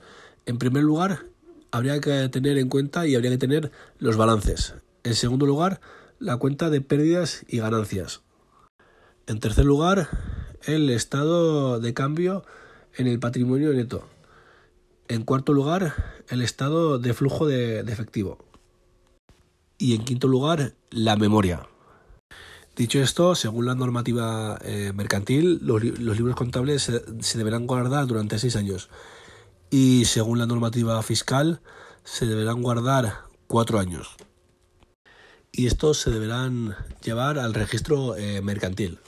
En 0.48 0.58
primer 0.58 0.82
lugar, 0.82 1.28
habría 1.70 2.02
que 2.02 2.28
tener 2.30 2.58
en 2.58 2.68
cuenta 2.68 3.06
y 3.06 3.14
habría 3.14 3.30
que 3.30 3.38
tener 3.38 3.72
los 4.00 4.18
balances. 4.18 4.74
En 5.04 5.14
segundo 5.14 5.46
lugar, 5.46 5.82
la 6.18 6.38
cuenta 6.38 6.72
de 6.72 6.82
pérdidas 6.82 7.46
y 7.48 7.60
ganancias. 7.60 8.22
En 9.28 9.40
tercer 9.40 9.66
lugar, 9.66 10.10
el 10.64 10.90
estado 10.90 11.80
de 11.80 11.94
cambio 11.94 12.44
en 12.96 13.06
el 13.06 13.20
patrimonio 13.20 13.72
neto. 13.72 14.08
En 15.10 15.22
cuarto 15.26 15.54
lugar, 15.54 15.94
el 16.28 16.42
estado 16.42 16.98
de 16.98 17.14
flujo 17.14 17.46
de, 17.46 17.82
efectivo. 17.82 18.40
Y 19.78 19.94
en 19.94 20.06
quinto 20.06 20.28
lugar, 20.28 20.74
la 20.90 21.18
memoria. 21.18 21.68
Dicho 22.76 23.00
esto, 23.00 23.36
según 23.36 23.66
la 23.66 23.76
normativa 23.76 24.58
eh, 24.64 24.94
mercantil, 24.96 25.60
los, 25.62 25.84
libros 25.84 26.36
contables 26.36 26.84
se, 26.84 27.38
deberán 27.38 27.68
guardar 27.68 28.08
durante 28.08 28.40
seis 28.40 28.56
años. 28.56 28.90
Y 29.70 30.06
según 30.06 30.40
la 30.40 30.46
normativa 30.46 31.02
fiscal, 31.04 31.62
se 32.04 32.26
deberán 32.26 32.62
guardar 32.62 33.26
cuatro 33.48 33.80
años. 33.80 34.16
Y 35.52 35.68
estos 35.68 36.00
se 36.00 36.12
deberán 36.12 36.76
llevar 37.04 37.40
al 37.40 37.54
registro 37.54 38.16
eh, 38.16 38.42
mercantil. 38.42 39.00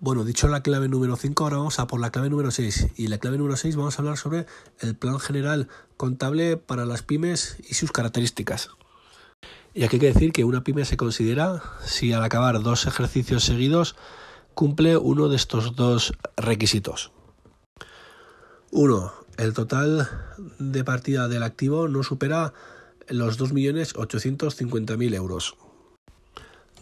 Bueno, 0.00 0.24
dicho 0.24 0.48
la 0.48 0.62
clave 0.62 0.88
número 0.88 1.14
5, 1.14 1.44
ahora 1.44 1.58
vamos 1.58 1.78
a 1.78 1.86
por 1.86 2.00
la 2.00 2.10
clave 2.10 2.30
número 2.30 2.50
6. 2.50 2.88
Y 2.96 3.08
la 3.08 3.18
clave 3.18 3.38
número 3.38 3.56
6 3.56 3.76
vamos 3.76 3.96
a 3.96 4.02
hablar 4.02 4.16
sobre 4.16 4.46
el 4.80 4.96
plan 4.96 5.20
general 5.20 5.68
contable 5.96 6.56
para 6.56 6.84
las 6.84 7.02
pymes 7.02 7.58
y 7.68 7.74
sus 7.74 7.92
características. 7.92 8.70
Y 9.72 9.84
aquí 9.84 9.96
hay 9.96 10.00
que 10.00 10.12
decir 10.12 10.32
que 10.32 10.44
una 10.44 10.64
pyme 10.64 10.84
se 10.84 10.96
considera 10.96 11.62
si 11.84 12.12
al 12.12 12.24
acabar 12.24 12.60
dos 12.62 12.86
ejercicios 12.86 13.44
seguidos 13.44 13.94
cumple 14.54 14.96
uno 14.96 15.28
de 15.28 15.36
estos 15.36 15.76
dos 15.76 16.12
requisitos. 16.36 17.12
1. 18.72 19.12
El 19.36 19.54
total 19.54 20.08
de 20.58 20.84
partida 20.84 21.28
del 21.28 21.42
activo 21.42 21.88
no 21.88 22.02
supera 22.02 22.52
los 23.08 23.38
2.850.000 23.38 25.14
euros. 25.14 25.56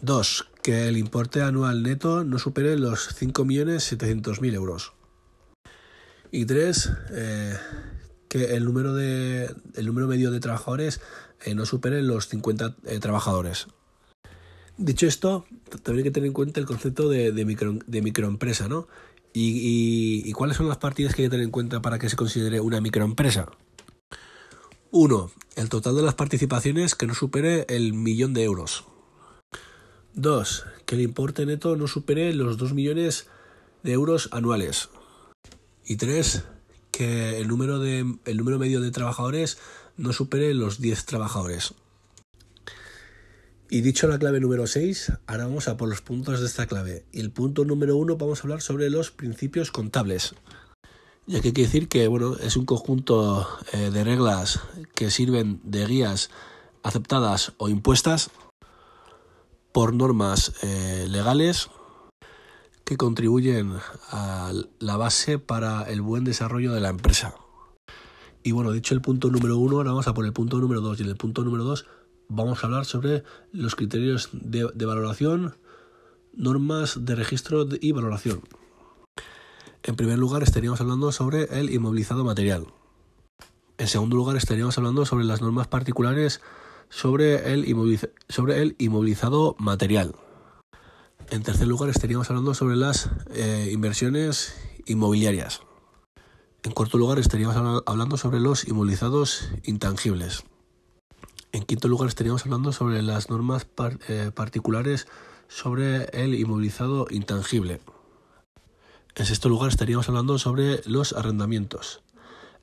2. 0.01 0.47
Que 0.63 0.87
el 0.87 0.97
importe 0.97 1.41
anual 1.41 1.83
neto 1.83 2.23
no 2.23 2.39
supere 2.39 2.77
los 2.77 3.09
5.700.000 3.19 4.53
euros. 4.53 4.93
Y 6.31 6.45
3. 6.45 6.91
Eh, 7.11 7.57
que 8.29 8.55
el 8.55 8.63
número, 8.63 8.93
de, 8.93 9.53
el 9.73 9.85
número 9.87 10.07
medio 10.07 10.29
de 10.29 10.39
trabajadores 10.39 11.01
eh, 11.45 11.55
no 11.55 11.65
supere 11.65 12.01
los 12.01 12.27
50 12.27 12.75
eh, 12.85 12.99
trabajadores. 12.99 13.67
Dicho 14.77 15.07
esto, 15.07 15.45
también 15.83 15.97
hay 15.97 16.03
que 16.03 16.11
tener 16.11 16.27
en 16.27 16.33
cuenta 16.33 16.59
el 16.59 16.65
concepto 16.65 17.09
de, 17.09 17.31
microempresa, 18.01 18.69
¿no? 18.69 18.87
Y, 19.33 20.23
y, 20.25 20.31
cuáles 20.31 20.57
son 20.57 20.67
las 20.67 20.77
partidas 20.77 21.13
que 21.13 21.21
hay 21.21 21.27
que 21.27 21.31
tener 21.31 21.45
en 21.45 21.51
cuenta 21.51 21.81
para 21.81 21.99
que 21.99 22.09
se 22.09 22.15
considere 22.15 22.61
una 22.61 22.81
microempresa? 22.81 23.49
1. 24.91 25.31
El 25.55 25.69
total 25.69 25.95
de 25.95 26.01
las 26.01 26.15
participaciones 26.15 26.95
que 26.95 27.05
no 27.05 27.13
supere 27.13 27.65
el 27.69 27.93
millón 27.93 28.33
de 28.33 28.43
euros. 28.43 28.85
2. 30.13 30.65
Que 30.85 30.95
el 30.95 31.01
importe 31.01 31.45
neto 31.45 31.75
no 31.75 31.87
supere 31.87 32.33
los 32.33 32.57
2 32.57 32.73
millones 32.73 33.27
de 33.83 33.91
euros 33.91 34.29
anuales. 34.31 34.89
Y 35.85 35.97
3. 35.97 36.43
Que 36.91 37.37
el 37.37 37.47
número, 37.47 37.79
de, 37.79 37.99
el 38.25 38.37
número 38.37 38.57
medio 38.57 38.81
de 38.81 38.91
trabajadores 38.91 39.59
no 39.99 40.13
supere 40.13 40.53
los 40.53 40.79
10 40.79 41.05
trabajadores. 41.05 41.73
Y 43.69 43.81
dicho 43.81 44.07
la 44.07 44.17
clave 44.17 44.39
número 44.39 44.65
6, 44.65 45.13
ahora 45.27 45.45
vamos 45.45 45.67
a 45.67 45.77
por 45.77 45.89
los 45.89 46.01
puntos 46.01 46.39
de 46.39 46.47
esta 46.47 46.65
clave. 46.65 47.05
Y 47.11 47.19
el 47.19 47.31
punto 47.31 47.65
número 47.65 47.97
1 47.97 48.17
vamos 48.17 48.39
a 48.39 48.43
hablar 48.43 48.61
sobre 48.61 48.89
los 48.89 49.11
principios 49.11 49.71
contables. 49.71 50.33
Ya 51.27 51.41
que 51.41 51.49
hay 51.49 51.53
que 51.53 51.61
decir 51.61 51.87
que 51.87 52.07
bueno, 52.07 52.35
es 52.37 52.57
un 52.57 52.65
conjunto 52.65 53.47
eh, 53.73 53.91
de 53.91 54.03
reglas 54.03 54.61
que 54.95 55.11
sirven 55.11 55.61
de 55.63 55.85
guías 55.85 56.31
aceptadas 56.81 57.53
o 57.57 57.69
impuestas 57.69 58.31
por 59.71 59.93
normas 59.93 60.53
eh, 60.63 61.05
legales 61.07 61.69
que 62.85 62.97
contribuyen 62.97 63.77
a 64.09 64.51
la 64.79 64.97
base 64.97 65.37
para 65.37 65.83
el 65.83 66.01
buen 66.01 66.23
desarrollo 66.23 66.73
de 66.73 66.79
la 66.79 66.89
empresa. 66.89 67.35
Y 68.43 68.51
bueno, 68.51 68.71
dicho 68.71 68.93
el 68.93 69.01
punto 69.01 69.29
número 69.29 69.57
uno, 69.57 69.77
ahora 69.77 69.91
vamos 69.91 70.07
a 70.07 70.13
por 70.13 70.25
el 70.25 70.33
punto 70.33 70.59
número 70.59 70.81
dos. 70.81 70.99
Y 70.99 71.03
en 71.03 71.09
el 71.09 71.17
punto 71.17 71.43
número 71.43 71.63
dos 71.63 71.85
vamos 72.29 72.63
a 72.63 72.67
hablar 72.67 72.85
sobre 72.85 73.23
los 73.51 73.75
criterios 73.75 74.29
de, 74.31 74.85
valoración, 74.85 75.55
normas 76.33 77.05
de 77.05 77.15
registro 77.15 77.67
y 77.81 77.91
valoración. 77.91 78.41
En 79.83 79.95
primer 79.95 80.19
lugar 80.19 80.43
estaríamos 80.43 80.79
hablando 80.81 81.11
sobre 81.11 81.45
el 81.59 81.69
inmovilizado 81.69 82.23
material. 82.23 82.67
En 83.77 83.87
segundo 83.87 84.15
lugar 84.15 84.35
estaríamos 84.35 84.77
hablando 84.77 85.05
sobre 85.05 85.25
las 85.25 85.41
normas 85.41 85.67
particulares 85.67 86.41
sobre 86.89 87.53
el, 87.53 87.99
sobre 88.27 88.61
el 88.61 88.75
inmovilizado 88.77 89.55
material. 89.59 90.15
En 91.29 91.43
tercer 91.43 91.67
lugar 91.67 91.89
estaríamos 91.89 92.29
hablando 92.29 92.53
sobre 92.53 92.75
las 92.75 93.09
eh, 93.31 93.69
inversiones 93.71 94.55
inmobiliarias. 94.85 95.61
En 96.61 96.73
cuarto 96.73 96.97
lugar 96.97 97.19
estaríamos 97.19 97.55
hablando 97.85 98.17
sobre 98.17 98.41
los 98.41 98.67
inmovilizados 98.67 99.49
intangibles. 99.63 100.43
En 101.53 101.63
quinto 101.63 101.87
lugar 101.87 102.09
estaríamos 102.09 102.43
hablando 102.45 102.73
sobre 102.73 103.01
las 103.01 103.29
normas 103.29 103.65
eh, 104.09 104.31
particulares 104.35 105.07
sobre 105.47 106.05
el 106.11 106.35
inmovilizado 106.35 107.07
intangible. 107.09 107.79
En 109.15 109.25
sexto 109.25 109.47
lugar 109.47 109.69
estaríamos 109.69 110.09
hablando 110.09 110.37
sobre 110.37 110.81
los 110.85 111.13
arrendamientos. 111.13 112.03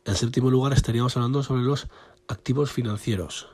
En 0.04 0.14
séptimo 0.14 0.50
lugar 0.50 0.74
estaríamos 0.74 1.16
hablando 1.16 1.42
sobre 1.42 1.62
los 1.62 1.88
activos 2.28 2.70
financieros. 2.70 3.48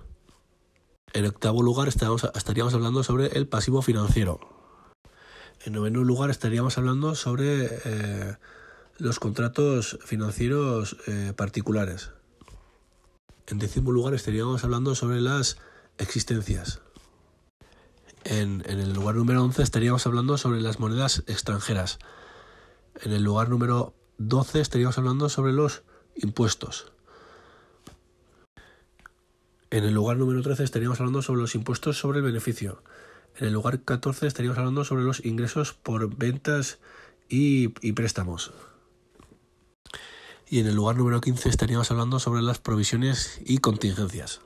En 1.12 1.24
octavo 1.26 1.62
lugar 1.62 1.88
estaríamos, 1.88 2.74
hablando 2.74 3.02
sobre 3.04 3.28
el 3.38 3.46
pasivo 3.46 3.80
financiero. 3.80 4.40
En 5.64 5.74
noveno 5.74 6.02
lugar 6.02 6.30
estaríamos 6.30 6.78
hablando 6.78 7.14
sobre 7.14 7.68
eh, 7.84 8.36
los 8.98 9.18
contratos 9.18 9.98
financieros 10.04 10.96
eh, 11.06 11.32
particulares. 11.36 12.10
En 13.46 13.58
décimo 13.58 13.90
lugar 13.90 14.14
estaríamos 14.14 14.64
hablando 14.64 14.94
sobre 14.94 15.20
las 15.20 15.58
existencias. 15.98 16.80
En, 18.24 18.62
en, 18.66 18.78
el 18.78 18.92
lugar 18.92 19.16
número 19.16 19.42
11 19.42 19.62
estaríamos 19.62 20.06
hablando 20.06 20.38
sobre 20.38 20.60
las 20.60 20.78
monedas 20.78 21.24
extranjeras. 21.26 21.98
En 23.00 23.12
el 23.12 23.22
lugar 23.22 23.48
número 23.48 23.94
12 24.18 24.60
estaríamos 24.60 24.96
hablando 24.98 25.28
sobre 25.28 25.52
los 25.52 25.82
impuestos. 26.14 26.92
En 29.72 29.84
el 29.84 29.94
lugar 29.94 30.18
número 30.18 30.42
13 30.42 30.64
estaríamos 30.64 31.00
hablando 31.00 31.22
sobre 31.22 31.40
los 31.40 31.54
impuestos 31.54 31.96
sobre 31.96 32.18
el 32.18 32.24
beneficio. 32.24 32.82
En 33.38 33.46
el 33.46 33.54
lugar 33.54 33.80
14 33.80 34.26
estaríamos 34.26 34.58
hablando 34.58 34.84
sobre 34.84 35.02
los 35.02 35.24
ingresos 35.24 35.72
por 35.72 36.14
ventas 36.14 36.78
y, 37.28 37.68
préstamos. 37.92 38.52
Y 40.52 40.60
en 40.60 40.66
el 40.66 40.74
lugar 40.74 40.96
número 40.96 41.22
15 41.22 41.48
estaríamos 41.48 41.90
hablando 41.90 42.18
sobre 42.18 42.42
las 42.42 42.58
provisiones 42.58 43.40
y 43.42 43.56
contingencias. 43.56 44.42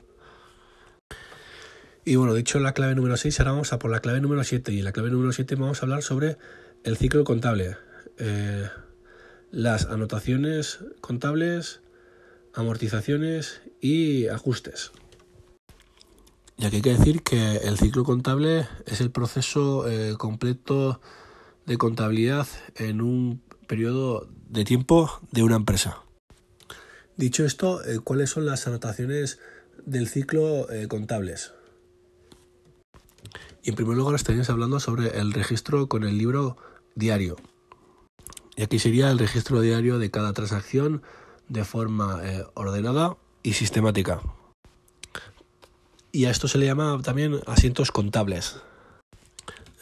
Y 2.05 2.15
bueno, 2.15 2.33
dicho 2.33 2.61
la 2.61 2.75
clave 2.75 2.95
número 2.95 3.17
6, 3.17 3.41
ahora 3.41 3.51
vamos 3.51 3.73
a 3.73 3.81
por 3.81 3.91
la 3.91 3.99
clave 3.99 4.21
número 4.21 4.45
7. 4.45 4.73
Y 4.73 4.79
en 4.79 4.85
la 4.85 4.93
clave 4.93 5.11
número 5.11 5.33
7 5.33 5.57
vamos 5.57 5.83
a 5.83 5.85
hablar 5.85 6.05
sobre 6.05 6.39
el 6.85 6.97
ciclo 6.97 7.25
contable. 7.25 7.77
Eh, 8.19 8.69
las 9.51 9.87
anotaciones 9.87 10.79
contables, 11.01 11.81
amortizaciones 12.55 13.63
y 13.81 14.29
ajustes 14.29 14.93
ya 16.57 16.71
que 16.71 16.77
hay 16.77 16.83
que 16.83 16.97
decir 16.97 17.23
que 17.23 17.57
el 17.57 17.79
ciclo 17.79 18.05
contable 18.05 18.69
es 18.87 19.01
el 19.01 19.11
proceso 19.11 19.91
eh, 19.91 20.15
completo 20.17 21.01
de 21.67 21.77
contabilidad 21.77 22.47
en 22.77 23.01
un 23.01 23.43
periodo 23.67 24.29
de 24.49 24.65
tiempo 24.65 25.11
de 25.31 25.43
una 25.43 25.57
empresa. 25.57 26.03
Dicho 27.17 27.45
esto, 27.45 27.85
eh, 27.85 27.99
¿cuáles 27.99 28.31
son 28.31 28.47
las 28.47 28.67
anotaciones 28.67 29.39
del 29.85 30.09
ciclo 30.09 30.71
eh, 30.71 30.89
contables? 30.89 31.53
Y 33.63 33.71
en 33.71 33.77
primer 33.77 33.97
lugar 33.97 34.15
estaríamos 34.15 34.51
hablando 34.51 34.81
sobre 34.81 35.19
el 35.19 35.33
registro 35.33 35.89
con 35.89 36.05
el 36.05 36.19
libro 36.19 36.57
diario. 36.95 37.37
Y 38.57 38.63
aquí 38.63 38.79
sería 38.79 39.11
el 39.11 39.19
registro 39.19 39.61
diario 39.61 39.99
de 39.99 40.11
cada 40.11 40.33
transacción 40.33 41.03
de 41.49 41.65
forma 41.65 42.23
ordenada 42.55 43.17
y 43.43 43.53
sistemática 43.55 44.21
y 46.17 46.25
a 46.25 46.31
esto 46.31 46.49
se 46.49 46.57
le 46.57 46.65
llama 46.65 46.99
también 47.03 47.41
asientos 47.47 47.93
contables. 47.93 48.57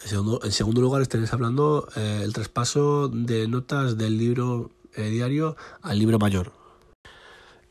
En 0.05 0.51
segundo, 0.51 0.81
lugar 0.81 1.01
estaréis 1.01 1.33
hablando 1.33 1.87
eh, 1.95 2.21
el 2.23 2.31
traspaso 2.31 3.07
de 3.07 3.47
notas 3.47 3.97
del 3.97 4.19
libro 4.19 4.69
eh, 4.93 5.09
diario 5.09 5.57
al 5.81 5.97
libro 5.97 6.19
mayor. 6.19 6.51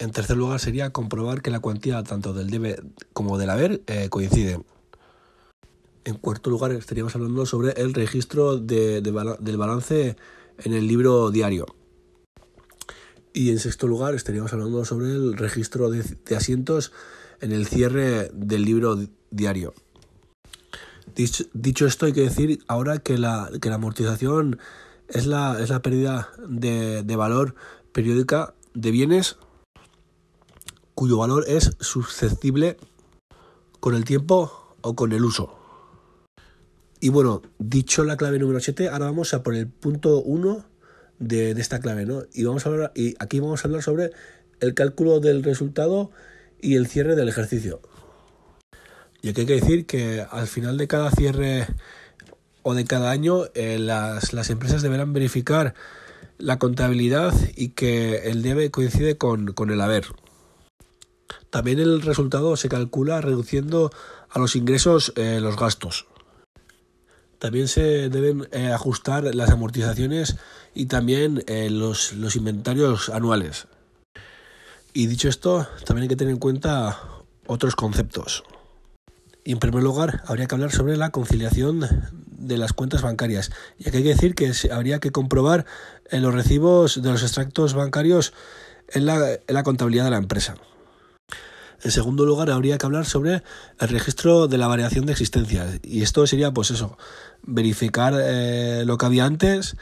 En 0.00 0.10
tercer 0.10 0.36
lugar 0.36 0.58
sería 0.58 0.90
comprobar 0.90 1.42
que 1.42 1.52
la 1.52 1.60
cuantía 1.60 2.02
tanto 2.02 2.32
del 2.32 2.50
debe 2.50 2.82
como 3.12 3.38
del 3.38 3.50
haber 3.50 3.82
eh, 3.86 4.08
coinciden. 4.08 4.64
En 6.04 6.16
cuarto 6.16 6.50
lugar 6.50 6.72
estaríamos 6.72 7.14
hablando 7.14 7.46
sobre 7.46 7.80
el 7.80 7.94
registro 7.94 8.58
del 8.58 9.56
balance 9.56 10.16
en 10.58 10.72
el 10.72 10.88
libro 10.88 11.30
diario. 11.30 11.66
Y 13.32 13.50
en 13.50 13.60
sexto 13.60 13.86
lugar 13.86 14.16
estaríamos 14.16 14.52
hablando 14.52 14.84
sobre 14.84 15.12
el 15.12 15.36
registro 15.36 15.88
de, 15.88 16.04
asientos 16.36 16.90
en 17.40 17.52
el 17.52 17.66
cierre 17.68 18.28
del 18.34 18.64
libro 18.64 18.98
diario. 19.30 19.72
Dicho, 21.14 21.86
esto, 21.86 22.06
hay 22.06 22.12
que 22.12 22.22
decir 22.22 22.64
ahora 22.66 22.98
que 22.98 23.18
la, 23.18 23.50
que 23.60 23.68
la 23.68 23.76
amortización 23.76 24.58
es 25.08 25.26
la, 25.26 25.60
es 25.60 25.70
la 25.70 25.82
pérdida 25.82 26.30
de, 26.48 27.02
de 27.02 27.16
valor 27.16 27.54
periódica 27.92 28.54
de 28.74 28.90
bienes 28.90 29.36
cuyo 30.94 31.18
valor 31.18 31.44
es 31.48 31.76
susceptible 31.80 32.76
con 33.80 33.94
el 33.94 34.04
tiempo 34.04 34.76
o 34.80 34.94
con 34.94 35.12
el 35.12 35.24
uso. 35.24 35.58
Y 37.00 37.10
bueno, 37.10 37.42
dicho 37.58 38.04
la 38.04 38.16
clave 38.16 38.38
número 38.38 38.60
7, 38.60 38.88
ahora 38.88 39.06
vamos 39.06 39.34
a 39.34 39.42
por 39.42 39.54
el 39.54 39.66
punto 39.66 40.22
1 40.22 40.64
de, 41.18 41.50
esta 41.50 41.80
clave, 41.80 42.06
¿no? 42.06 42.22
Y, 42.32 42.44
vamos 42.44 42.64
a 42.64 42.70
hablar, 42.70 42.92
y 42.94 43.14
aquí 43.18 43.40
vamos 43.40 43.64
a 43.64 43.68
hablar 43.68 43.82
sobre 43.82 44.12
el 44.60 44.74
cálculo 44.74 45.20
del 45.20 45.42
resultado 45.42 46.10
y 46.60 46.76
el 46.76 46.86
cierre 46.86 47.14
del 47.14 47.28
ejercicio. 47.28 47.82
Y 49.24 49.30
aquí 49.30 49.40
hay 49.40 49.46
que 49.46 49.54
decir 49.54 49.86
que 49.86 50.26
al 50.30 50.46
final 50.46 50.76
de 50.76 50.86
cada 50.86 51.10
cierre 51.10 51.66
o 52.62 52.74
de 52.74 52.84
cada 52.84 53.10
año 53.10 53.44
eh, 53.54 53.78
las, 53.78 54.50
empresas 54.50 54.82
deberán 54.82 55.14
verificar 55.14 55.72
la 56.36 56.58
contabilidad 56.58 57.32
y 57.56 57.70
que 57.70 58.28
el 58.28 58.42
debe 58.42 58.70
coincide 58.70 59.16
con, 59.16 59.54
el 59.70 59.80
haber. 59.80 60.08
También 61.48 61.78
el 61.78 62.02
resultado 62.02 62.58
se 62.58 62.68
calcula 62.68 63.22
reduciendo 63.22 63.90
a 64.28 64.38
los 64.38 64.56
ingresos 64.56 65.14
eh, 65.16 65.40
los 65.40 65.56
gastos. 65.56 66.06
También 67.38 67.66
se 67.68 68.10
deben 68.10 68.46
eh, 68.52 68.72
ajustar 68.72 69.34
las 69.34 69.48
amortizaciones 69.48 70.36
y 70.74 70.84
también 70.84 71.42
los 71.70 72.36
inventarios 72.36 73.08
anuales. 73.08 73.68
Y 74.92 75.06
dicho 75.06 75.30
esto, 75.30 75.66
también 75.86 76.02
hay 76.02 76.08
que 76.08 76.16
tener 76.16 76.34
en 76.34 76.40
cuenta 76.40 77.00
otros 77.46 77.74
conceptos. 77.74 78.44
Y 79.44 79.52
en 79.52 79.58
primer 79.58 79.82
lugar, 79.82 80.22
habría 80.26 80.46
que 80.46 80.54
hablar 80.54 80.72
sobre 80.72 80.96
la 80.96 81.10
conciliación 81.10 81.86
de 82.44 82.56
las 82.56 82.72
cuentas 82.72 83.02
bancarias. 83.02 83.52
Y 83.78 83.88
aquí 83.88 83.98
hay 83.98 84.02
que 84.02 84.08
decir 84.14 84.34
que 84.34 84.50
habría 84.72 85.00
que 85.00 85.12
comprobar 85.12 85.66
los 86.10 86.32
recibos 86.32 87.02
de 87.02 87.10
los 87.10 87.22
extractos 87.22 87.74
bancarios 87.74 88.32
en 88.88 89.04
la, 89.04 89.62
contabilidad 89.62 90.04
de 90.04 90.10
la 90.10 90.16
empresa. 90.16 90.54
En 91.82 91.90
segundo 91.90 92.24
lugar, 92.24 92.50
habría 92.50 92.78
que 92.78 92.86
hablar 92.86 93.04
sobre 93.04 93.42
el 93.78 93.88
registro 93.88 94.48
de 94.48 94.56
la 94.56 94.66
variación 94.66 95.04
de 95.04 95.12
existencias. 95.12 95.78
Y 95.82 96.02
esto 96.02 96.26
sería, 96.26 96.50
pues 96.50 96.70
eso, 96.70 96.96
verificar 97.42 98.14
eh, 98.16 98.84
lo 98.86 98.96
que 98.96 99.04
había 99.04 99.26
antes 99.26 99.76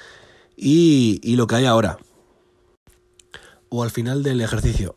y 0.57 1.37
lo 1.37 1.47
que 1.47 1.54
hay 1.54 1.66
ahora. 1.66 1.99
O 3.69 3.85
al 3.85 3.92
final 3.92 4.25
del 4.25 4.40
ejercicio. 4.40 4.97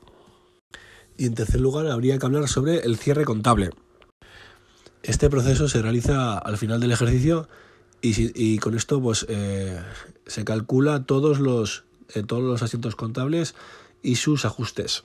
Y 1.17 1.27
en 1.27 1.35
tercer 1.35 1.61
lugar, 1.61 1.85
habría 1.87 2.17
que 2.17 2.25
hablar 2.25 2.47
sobre 2.47 2.79
el 2.79 2.97
cierre 2.97 3.25
contable. 3.25 3.69
Este 5.05 5.29
proceso 5.29 5.69
se 5.69 5.83
realiza 5.83 6.35
al 6.35 6.57
final 6.57 6.79
del 6.79 6.91
ejercicio 6.91 7.47
y, 8.01 8.57
con 8.57 8.75
esto 8.75 8.99
pues, 8.99 9.25
eh, 9.29 9.79
se 10.25 10.43
calcula 10.43 11.05
todos 11.05 11.39
los, 11.39 11.83
eh, 12.15 12.23
todos 12.23 12.41
los 12.41 12.63
asientos 12.63 12.95
contables 12.95 13.53
y 14.01 14.15
sus 14.15 14.45
ajustes. 14.45 15.03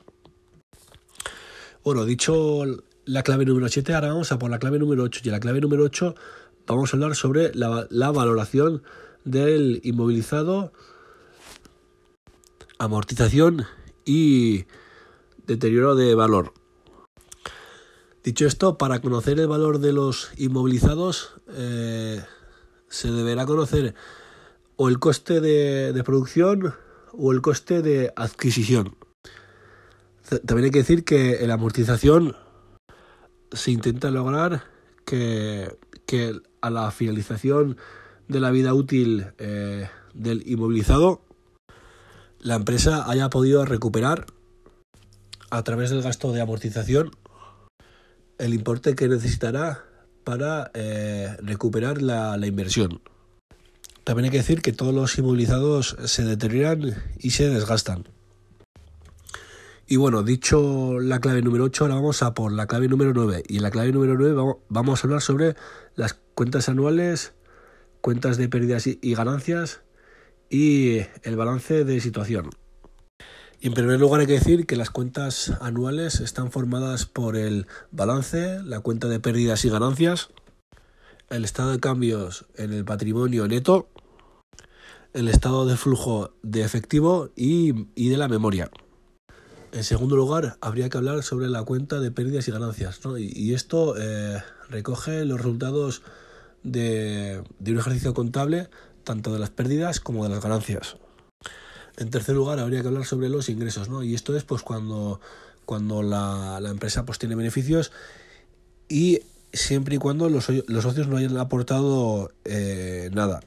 Bueno, 1.84 2.06
dicho 2.06 2.64
la 3.04 3.22
clave 3.22 3.44
número 3.44 3.68
7, 3.68 3.92
ahora 3.92 4.08
vamos 4.08 4.32
a 4.32 4.38
por 4.38 4.50
la 4.50 4.58
clave 4.58 4.78
número 4.78 5.02
8. 5.02 5.20
Y 5.22 5.28
en 5.28 5.32
la 5.32 5.40
clave 5.40 5.60
número 5.60 5.84
8 5.84 6.14
vamos 6.66 6.94
a 6.94 6.96
hablar 6.96 7.14
sobre 7.14 7.52
la 7.54 8.10
valoración 8.10 8.82
del 9.24 9.82
inmovilizado, 9.84 10.72
amortización 12.78 13.66
y 14.06 14.64
deterioro 15.46 15.94
de 15.94 16.14
valor. 16.14 16.54
Dicho 18.22 18.46
esto, 18.46 18.76
para 18.76 19.00
conocer 19.00 19.40
el 19.40 19.48
valor 19.48 19.78
de 19.78 19.92
los 19.92 20.30
inmovilizados 20.36 21.40
eh, 21.48 22.22
se 22.88 23.10
deberá 23.10 23.46
conocer 23.46 23.94
o 24.76 24.88
el 24.88 24.98
coste 24.98 25.40
de, 25.40 26.02
producción 26.04 26.74
o 27.12 27.32
el 27.32 27.40
coste 27.40 27.80
de 27.80 28.12
adquisición. 28.16 28.96
También 30.46 30.66
hay 30.66 30.70
que 30.70 30.78
decir 30.80 31.04
que 31.04 31.42
en 31.42 31.48
la 31.48 31.54
amortización 31.54 32.36
se 33.52 33.70
intenta 33.70 34.10
lograr 34.10 34.64
que, 35.04 35.76
a 36.60 36.70
la 36.70 36.90
finalización 36.90 37.78
de 38.28 38.40
la 38.40 38.50
vida 38.50 38.74
útil 38.74 39.26
eh, 39.38 39.88
del 40.12 40.42
inmovilizado 40.46 41.22
la 42.40 42.56
empresa 42.56 43.08
haya 43.10 43.28
podido 43.30 43.64
recuperar 43.64 44.26
a 45.50 45.62
través 45.62 45.90
del 45.90 46.02
gasto 46.02 46.32
de 46.32 46.40
amortización 46.40 47.10
el 48.40 48.54
importe 48.54 48.94
que 48.94 49.08
necesitará 49.08 49.84
para 50.24 50.70
eh, 50.74 51.36
recuperar 51.42 52.02
la, 52.02 52.36
la, 52.36 52.46
inversión. 52.46 53.00
También 54.04 54.24
hay 54.24 54.30
que 54.30 54.38
decir 54.38 54.62
que 54.62 54.72
todos 54.72 54.94
los 54.94 55.16
inmovilizados 55.18 55.96
se 56.04 56.24
deterioran 56.24 56.94
y 57.18 57.30
se 57.30 57.48
desgastan. 57.48 58.08
Y 59.86 59.96
bueno, 59.96 60.22
dicho 60.22 61.00
la 61.00 61.20
clave 61.20 61.42
número 61.42 61.64
8, 61.64 61.84
ahora 61.84 61.96
vamos 61.96 62.22
a 62.22 62.32
por 62.32 62.52
la 62.52 62.66
clave 62.66 62.88
número 62.88 63.12
9. 63.12 63.42
Y 63.48 63.56
en 63.56 63.62
la 63.62 63.70
clave 63.70 63.92
número 63.92 64.14
9 64.16 64.58
vamos 64.68 65.02
a 65.02 65.06
hablar 65.06 65.20
sobre 65.20 65.56
las 65.96 66.14
cuentas 66.34 66.68
anuales, 66.68 67.34
cuentas 68.00 68.36
de 68.36 68.48
pérdidas 68.48 68.86
y 68.86 69.14
ganancias 69.14 69.82
y 70.48 71.00
el 71.22 71.36
balance 71.36 71.84
de 71.84 72.00
situación. 72.00 72.50
En 73.62 73.74
primer 73.74 74.00
lugar 74.00 74.22
hay 74.22 74.26
que 74.26 74.32
decir 74.34 74.66
que 74.66 74.76
las 74.76 74.90
cuentas 74.90 75.52
anuales 75.60 76.20
están 76.20 76.50
formadas 76.50 77.04
por 77.04 77.36
el 77.36 77.66
balance, 77.90 78.62
la 78.64 78.80
cuenta 78.80 79.06
de 79.08 79.20
pérdidas 79.20 79.64
y 79.66 79.68
ganancias, 79.68 80.30
el 81.28 81.44
estado 81.44 81.72
de 81.72 81.80
cambios 81.80 82.46
en 82.56 82.72
el 82.72 82.86
patrimonio 82.86 83.46
neto, 83.46 83.88
el 85.12 85.28
estado 85.28 85.66
de 85.66 85.76
flujo 85.76 86.32
de 86.42 86.62
efectivo 86.62 87.30
y, 87.36 87.86
y 87.94 88.08
de 88.08 88.16
la 88.16 88.28
memoria. 88.28 88.70
En 89.72 89.84
segundo 89.84 90.16
lugar, 90.16 90.56
habría 90.60 90.88
que 90.88 90.98
hablar 90.98 91.22
sobre 91.22 91.48
la 91.48 91.62
cuenta 91.62 92.00
de 92.00 92.10
pérdidas 92.10 92.48
y 92.48 92.50
ganancias. 92.50 93.04
¿no? 93.04 93.18
Y, 93.18 93.54
esto 93.54 93.94
eh, 93.96 94.42
recoge 94.68 95.24
los 95.24 95.38
resultados 95.38 96.02
de, 96.64 97.42
un 97.60 97.78
ejercicio 97.78 98.12
contable, 98.12 98.68
tanto 99.04 99.32
de 99.32 99.38
las 99.38 99.50
pérdidas 99.50 100.00
como 100.00 100.24
de 100.24 100.30
las 100.30 100.42
ganancias. 100.42 100.96
En 102.00 102.10
tercer 102.10 102.34
lugar, 102.34 102.58
habría 102.58 102.82
que 102.82 102.88
hablar 102.88 103.04
sobre 103.04 103.28
los 103.28 103.48
ingresos. 103.48 103.88
¿no? 103.88 104.02
Y 104.02 104.14
esto 104.14 104.36
es 104.36 104.44
pues 104.44 104.62
cuando, 104.62 105.20
cuando 105.64 106.02
la, 106.02 106.60
empresa 106.64 107.04
pues, 107.04 107.18
tiene 107.18 107.34
beneficios 107.34 107.92
y 108.88 109.20
siempre 109.52 109.96
y 109.96 109.98
cuando 109.98 110.28
los, 110.28 110.44
socios 110.44 111.06
no 111.06 111.16
hayan 111.16 111.36
aportado 111.36 112.32
eh, 112.44 113.10
nada. 113.12 113.40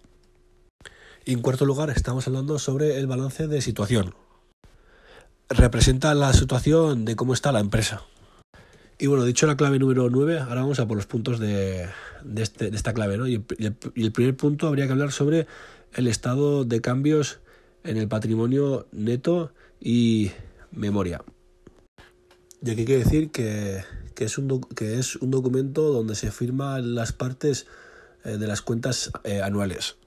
Y 1.25 1.33
en 1.33 1.41
cuarto 1.41 1.65
lugar, 1.65 1.89
estamos 1.89 2.27
hablando 2.27 2.59
sobre 2.59 2.99
el 2.99 3.07
balance 3.07 3.47
de 3.47 3.61
situación 3.61 4.13
representa 5.49 6.13
la 6.13 6.33
situación 6.33 7.05
de 7.05 7.15
cómo 7.15 7.33
está 7.33 7.51
la 7.51 7.59
empresa. 7.59 8.01
Y 8.99 9.07
bueno, 9.07 9.25
dicho 9.25 9.47
la 9.47 9.57
clave 9.57 9.79
número 9.79 10.09
9, 10.09 10.39
ahora 10.39 10.61
vamos 10.61 10.79
a 10.79 10.87
por 10.87 10.95
los 10.95 11.07
puntos 11.07 11.39
de, 11.39 11.87
de, 12.23 12.43
este, 12.43 12.73
esta 12.73 12.93
clave. 12.93 13.17
¿no? 13.17 13.27
Y 13.27 13.43
el 13.57 14.11
primer 14.11 14.35
punto 14.35 14.67
habría 14.67 14.85
que 14.85 14.93
hablar 14.93 15.11
sobre 15.11 15.47
el 15.93 16.07
estado 16.07 16.63
de 16.65 16.81
cambios 16.81 17.39
en 17.83 17.97
el 17.97 18.07
patrimonio 18.07 18.87
neto 18.91 19.53
y 19.79 20.31
memoria. 20.71 21.23
Y 22.61 22.71
aquí 22.71 22.81
hay 22.81 22.85
que 22.85 22.97
decir 22.97 23.31
que, 23.31 23.83
que, 24.15 24.25
es, 24.25 24.37
un 24.37 24.61
que 24.61 24.99
es 24.99 25.17
un 25.17 25.31
documento 25.31 25.91
donde 25.91 26.15
se 26.15 26.31
firman 26.31 26.95
las 26.95 27.11
partes 27.11 27.67
eh, 28.23 28.37
de 28.37 28.47
las 28.47 28.61
cuentas 28.61 29.11
eh, 29.23 29.41
anuales. 29.41 29.97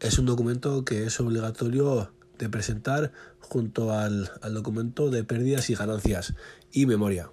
Es 0.00 0.18
un 0.18 0.26
documento 0.26 0.84
que 0.84 1.04
es 1.04 1.20
obligatorio 1.20 2.12
de 2.38 2.48
presentar 2.48 3.12
junto 3.38 3.92
al, 3.92 4.30
documento 4.50 5.10
de 5.10 5.22
pérdidas 5.22 5.70
y 5.70 5.76
ganancias 5.76 6.34
y 6.72 6.86
memoria. 6.86 7.30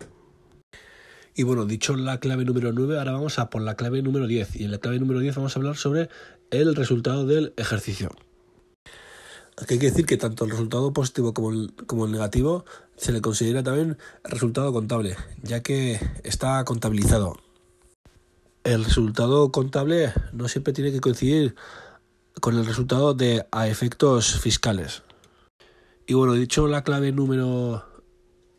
Y 1.34 1.44
bueno, 1.44 1.66
dicho 1.66 1.96
la 1.96 2.20
clave 2.20 2.46
número 2.46 2.72
9, 2.72 3.00
ahora 3.00 3.14
vamos 3.14 3.40
a 3.40 3.50
por 3.50 3.64
la 3.64 3.76
clave 3.76 4.04
número 4.04 4.28
10. 4.28 4.58
Y 4.58 4.66
en 4.66 4.72
la 4.72 4.78
clave 4.78 5.00
número 5.00 5.20
10 5.22 5.36
vamos 5.38 5.56
a 5.56 5.60
hablar 5.60 5.78
sobre 5.78 6.10
el 6.52 6.76
resultado 6.76 7.26
del 7.26 7.54
ejercicio. 7.58 8.12
Aquí 9.62 9.74
hay 9.74 9.80
que 9.80 9.90
decir 9.90 10.06
que 10.06 10.18
tanto 10.18 10.46
el 10.46 10.52
resultado 10.52 10.94
positivo 10.94 11.34
como 11.34 11.52
el, 11.52 11.74
como 11.86 12.06
el 12.06 12.12
negativo 12.12 12.64
se 12.96 13.12
le 13.12 13.22
considera 13.22 13.62
también 13.62 13.98
resultado 14.24 14.72
contable, 14.72 15.18
ya 15.44 15.62
que 15.62 16.00
está 16.24 16.64
contabilizado. 16.64 17.38
El 18.64 18.86
resultado 18.86 19.52
contable 19.52 20.14
no 20.32 20.48
siempre 20.48 20.74
tiene 20.74 20.92
que 20.92 21.02
coincidir 21.02 21.56
con 22.40 22.58
el 22.58 22.66
resultado 22.66 23.14
de 23.14 23.46
a 23.52 23.68
efectos 23.68 24.40
fiscales. 24.40 25.04
Y 26.08 26.14
bueno, 26.14 26.34
dicho 26.34 26.68
la 26.68 26.84
clave 26.84 27.12
número 27.12 27.84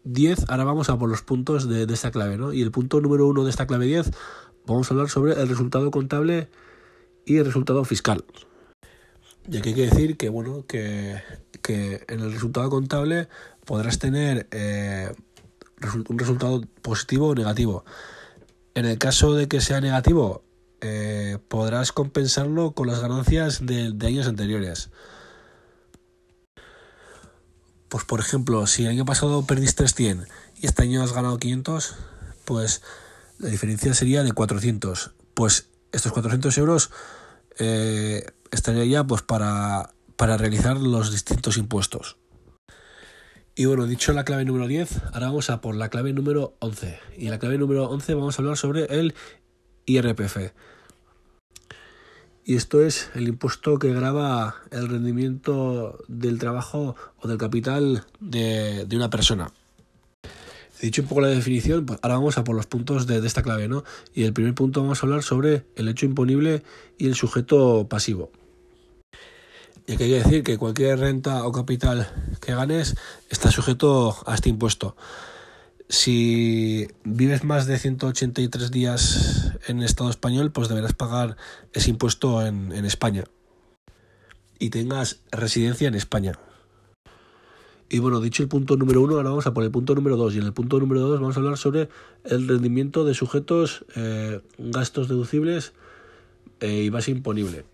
10, 0.04 0.50
ahora 0.50 0.64
vamos 0.64 0.90
a 0.90 0.98
por 0.98 1.08
los 1.08 1.22
puntos 1.22 1.68
de, 1.68 1.82
esta 1.92 2.10
clave, 2.10 2.36
¿no? 2.36 2.52
Y 2.52 2.62
el 2.62 2.70
punto 2.70 3.00
número 3.00 3.26
1 3.26 3.44
de 3.44 3.50
esta 3.50 3.66
clave 3.66 3.86
10, 3.86 4.10
vamos 4.66 4.90
a 4.90 4.94
hablar 4.94 5.08
sobre 5.08 5.32
el 5.32 5.48
resultado 5.48 5.90
contable 5.90 6.48
y 7.24 7.38
el 7.38 7.44
resultado 7.44 7.84
fiscal. 7.84 8.24
Y 9.48 9.56
aquí 9.56 9.70
hay 9.70 9.74
que 9.74 9.86
decir 9.86 10.16
que, 10.16 10.28
bueno, 10.28 10.64
que, 10.66 11.20
que 11.62 12.04
en 12.08 12.20
el 12.20 12.32
resultado 12.32 12.68
contable 12.70 13.28
podrás 13.64 13.98
tener 13.98 14.48
eh, 14.50 15.12
un 16.08 16.18
resultado 16.18 16.62
positivo 16.82 17.28
o 17.28 17.34
negativo. 17.34 17.84
En 18.74 18.86
el 18.86 18.98
caso 18.98 19.34
de 19.34 19.48
que 19.48 19.60
sea 19.60 19.80
negativo, 19.80 20.42
eh, 20.80 21.38
podrás 21.48 21.92
compensarlo 21.92 22.72
con 22.72 22.86
las 22.86 23.00
ganancias 23.00 23.66
de, 23.66 23.94
años 24.06 24.26
anteriores. 24.26 24.90
Pues 27.88 28.04
por 28.04 28.20
ejemplo, 28.20 28.66
si 28.66 28.84
el 28.84 28.90
año 28.90 29.04
pasado 29.04 29.44
perdiste 29.44 29.86
100 29.86 30.26
y 30.60 30.66
este 30.66 30.82
año 30.82 31.02
has 31.02 31.12
ganado 31.12 31.38
500, 31.38 31.96
pues 32.44 32.82
la 33.38 33.48
diferencia 33.48 33.92
sería 33.94 34.22
de 34.22 34.32
400. 34.32 35.12
Pues 35.34 35.68
estos 35.92 36.12
400 36.12 36.56
euros 36.58 36.90
eh, 37.58 38.24
estaría 38.50 38.84
ya 38.84 39.04
pues 39.04 39.22
para, 39.22 39.92
para 40.16 40.36
realizar 40.36 40.78
los 40.78 41.12
distintos 41.12 41.56
impuestos. 41.56 42.16
Y 43.56 43.66
bueno, 43.66 43.86
dicho 43.86 44.12
la 44.12 44.24
clave 44.24 44.44
número 44.44 44.66
10, 44.66 45.02
ahora 45.12 45.26
vamos 45.26 45.50
a 45.50 45.60
por 45.60 45.74
la 45.74 45.88
clave 45.90 46.12
número 46.12 46.54
11. 46.60 46.98
Y 47.18 47.26
en 47.26 47.30
la 47.30 47.38
clave 47.38 47.58
número 47.58 47.88
11 47.90 48.14
vamos 48.14 48.38
a 48.38 48.42
hablar 48.42 48.56
sobre 48.56 48.84
el 48.86 49.14
IRPF. 49.86 50.52
Y 52.44 52.56
esto 52.56 52.80
es 52.82 53.10
el 53.14 53.28
impuesto 53.28 53.78
que 53.78 53.92
graba 53.92 54.56
el 54.70 54.88
rendimiento 54.88 55.98
del 56.08 56.38
trabajo 56.38 56.96
o 57.18 57.28
del 57.28 57.38
capital 57.38 58.06
de, 58.18 58.86
de 58.86 58.96
una 58.96 59.10
persona. 59.10 59.52
Dicho 60.80 61.02
un 61.02 61.08
poco 61.08 61.20
la 61.20 61.28
definición, 61.28 61.84
pues 61.84 61.98
ahora 62.02 62.14
vamos 62.14 62.38
a 62.38 62.44
por 62.44 62.56
los 62.56 62.66
puntos 62.66 63.06
de, 63.06 63.20
de, 63.20 63.26
esta 63.26 63.42
clave, 63.42 63.68
¿no? 63.68 63.84
Y 64.14 64.24
el 64.24 64.32
primer 64.32 64.54
punto 64.54 64.80
vamos 64.80 65.02
a 65.02 65.06
hablar 65.06 65.22
sobre 65.22 65.66
el 65.76 65.88
hecho 65.88 66.06
imponible 66.06 66.62
y 66.96 67.06
el 67.06 67.14
sujeto 67.14 67.86
pasivo. 67.88 68.32
Y 69.90 69.94
aquí 69.94 70.04
hay 70.04 70.10
que 70.10 70.22
decir 70.22 70.44
que 70.44 70.56
cualquier 70.56 71.00
renta 71.00 71.44
o 71.44 71.50
capital 71.50 72.06
que 72.40 72.54
ganes 72.54 72.94
está 73.28 73.50
sujeto 73.50 74.16
a 74.24 74.36
este 74.36 74.48
impuesto. 74.48 74.94
Si 75.88 76.86
vives 77.02 77.42
más 77.42 77.66
de 77.66 77.76
183 77.76 78.70
días 78.70 79.50
en 79.66 79.80
el 79.80 79.84
Estado 79.84 80.08
español, 80.08 80.52
pues 80.52 80.68
deberás 80.68 80.92
pagar 80.92 81.36
ese 81.72 81.90
impuesto 81.90 82.46
en, 82.46 82.70
en 82.70 82.84
España. 82.84 83.24
Y 84.60 84.70
tengas 84.70 85.22
residencia 85.32 85.88
en 85.88 85.96
España. 85.96 86.38
Y 87.88 87.98
bueno, 87.98 88.20
dicho 88.20 88.44
el 88.44 88.48
punto 88.48 88.76
número 88.76 89.02
uno, 89.02 89.16
ahora 89.16 89.30
vamos 89.30 89.48
a 89.48 89.54
por 89.54 89.64
el 89.64 89.72
punto 89.72 89.96
número 89.96 90.16
dos. 90.16 90.36
Y 90.36 90.38
en 90.38 90.44
el 90.44 90.52
punto 90.52 90.78
número 90.78 91.00
dos 91.00 91.18
vamos 91.18 91.36
a 91.36 91.40
hablar 91.40 91.58
sobre 91.58 91.88
el 92.22 92.46
rendimiento 92.46 93.04
de 93.04 93.14
sujetos, 93.14 93.84
eh, 93.96 94.40
gastos 94.56 95.08
deducibles 95.08 95.72
eh, 96.60 96.84
y 96.84 96.90
base 96.90 97.10
imponible. 97.10 97.64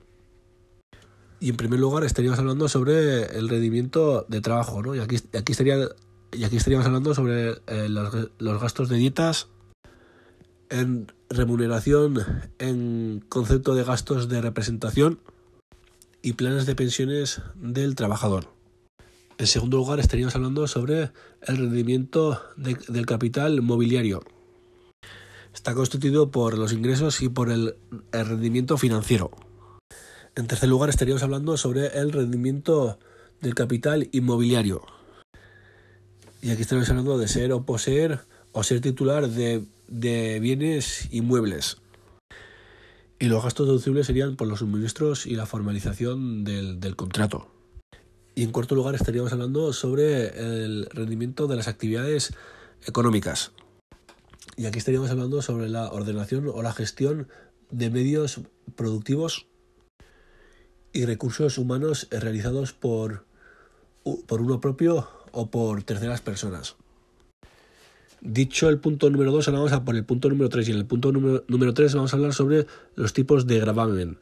Y 1.41 1.51
en 1.51 1.57
primer 1.57 1.81
lugar 1.81 2.05
estaríamos 2.05 2.39
hablando 2.39 2.69
sobre 2.69 3.25
el 3.39 3.49
rendimiento 3.49 4.25
de 4.29 4.41
trabajo, 4.41 4.83
¿no? 4.83 4.95
Y 4.95 5.01
aquí, 5.01 5.17
aquí, 5.37 5.53
estaría, 5.53 5.77
y 6.33 6.45
aquí 6.45 6.57
estaríamos 6.57 6.87
hablando 6.87 7.15
sobre 7.15 7.51
eh, 7.67 7.89
los, 7.89 8.61
gastos 8.61 8.89
de 8.89 8.97
dietas, 8.97 9.49
en 10.71 11.13
remuneración, 11.29 12.19
en 12.59 13.25
concepto 13.29 13.75
de 13.75 13.85
gastos 13.85 14.29
de 14.29 14.41
representación 14.41 15.21
y 16.23 16.33
planes 16.33 16.67
de 16.67 16.75
pensiones 16.75 17.43
del 17.55 17.95
trabajador. 17.95 18.49
En 19.39 19.47
segundo 19.47 19.77
lugar, 19.77 20.01
estaríamos 20.01 20.35
hablando 20.35 20.67
sobre 20.67 21.11
el 21.43 21.57
rendimiento 21.59 22.41
de, 22.57 22.79
del 22.89 23.05
capital 23.05 23.61
mobiliario. 23.61 24.23
Está 25.57 25.75
constituido 25.75 26.31
por 26.31 26.59
los 26.59 26.75
ingresos 26.75 27.23
y 27.23 27.31
por 27.31 27.51
el, 27.51 27.77
rendimiento 28.13 28.77
financiero. 28.77 29.31
En 30.37 30.47
tercer 30.49 30.69
lugar, 30.69 30.91
estaríamos 30.91 31.23
hablando 31.23 31.57
sobre 31.57 31.99
el 31.99 32.13
rendimiento 32.13 32.99
del 33.41 33.55
capital 33.55 34.11
inmobiliario. 34.13 34.83
Y 36.43 36.51
aquí 36.51 36.61
estaríamos 36.61 36.91
hablando 36.91 37.17
de 37.17 37.27
ser 37.27 37.53
o 37.53 37.65
poseer 37.65 38.21
o 38.53 38.63
ser 38.63 38.83
titular 38.83 39.31
de, 39.31 39.65
de 39.89 40.39
bienes 40.41 41.09
inmuebles. 41.11 41.79
Y 43.19 43.29
los 43.29 43.43
gastos 43.43 43.67
deducibles 43.67 44.09
serían 44.09 44.37
por 44.37 44.47
los 44.47 44.59
suministros 44.59 45.25
y 45.25 45.37
la 45.37 45.47
formalización 45.47 46.45
del, 46.45 46.81
del 46.81 46.97
contrato. 46.97 47.49
Y 48.35 48.43
en 48.43 48.53
cuarto 48.53 48.75
lugar 48.75 48.95
estaríamos 48.95 49.33
hablando 49.33 49.73
sobre 49.73 50.39
el 50.65 50.87
rendimiento 50.91 51.47
de 51.47 51.57
las 51.57 51.67
actividades 51.67 52.35
económicas. 52.85 53.53
Y 54.59 54.67
aquí 54.67 54.77
estaríamos 54.77 55.11
hablando 55.11 55.41
sobre 55.41 55.71
la 55.71 55.91
ordenación 55.91 56.51
o 56.53 56.63
la 56.63 56.75
gestión 56.75 57.27
de 57.71 57.89
medios 57.89 58.43
productivos 58.75 59.47
y 60.97 61.05
recursos 61.05 61.59
humanos 61.59 62.09
realizados 62.11 62.73
por, 62.73 63.25
por 64.27 64.41
uno 64.41 64.61
propio 64.61 65.09
o 65.33 65.51
por 65.51 65.83
terceras 65.83 66.21
personas. 66.21 66.77
Dicho 68.21 68.69
el 68.69 68.79
punto 68.79 69.11
número 69.11 69.31
2, 69.31 69.49
ahora 69.49 69.59
vamos 69.59 69.73
a 69.73 69.85
por 69.85 69.95
el 69.95 70.05
punto 70.05 70.29
número 70.29 70.49
3 70.49 70.69
y 70.69 70.73
en 70.73 70.79
el 70.79 70.87
punto 70.87 71.13
número, 71.13 71.45
número 71.49 71.75
3 71.75 71.95
vamos 71.95 72.13
a 72.13 72.17
hablar 72.17 72.33
sobre 72.33 72.67
los 72.95 73.13
tipos 73.13 73.47
de 73.47 73.61
gravamen, 73.61 74.19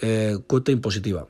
eh, 0.00 0.36
cuota 0.46 0.70
impositiva. 0.70 1.26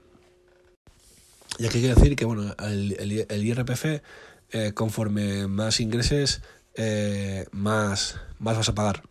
Y 1.58 1.66
aquí 1.66 1.80
que 1.80 1.94
decir 1.94 2.16
que 2.16 2.24
bueno, 2.24 2.54
el 2.58 3.46
IRPF, 3.46 4.02
eh, 4.50 4.72
conforme 4.74 5.46
más 5.46 5.80
ingreses, 5.80 6.42
eh, 6.74 7.46
más, 7.52 8.20
más 8.38 8.56
vas 8.56 8.68
a 8.68 8.74
pagar. 8.74 9.02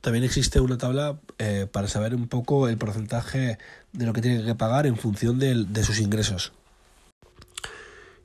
También 0.00 0.24
existe 0.24 0.60
una 0.60 0.78
tabla 0.78 1.18
eh, 1.38 1.66
para 1.70 1.88
saber 1.88 2.14
un 2.14 2.28
poco 2.28 2.68
el 2.68 2.78
porcentaje 2.78 3.58
de 3.92 4.06
lo 4.06 4.12
que 4.12 4.22
tiene 4.22 4.44
que 4.44 4.54
pagar 4.54 4.86
en 4.86 4.96
función 4.96 5.38
de, 5.38 5.84
sus 5.84 6.00
ingresos. 6.00 6.52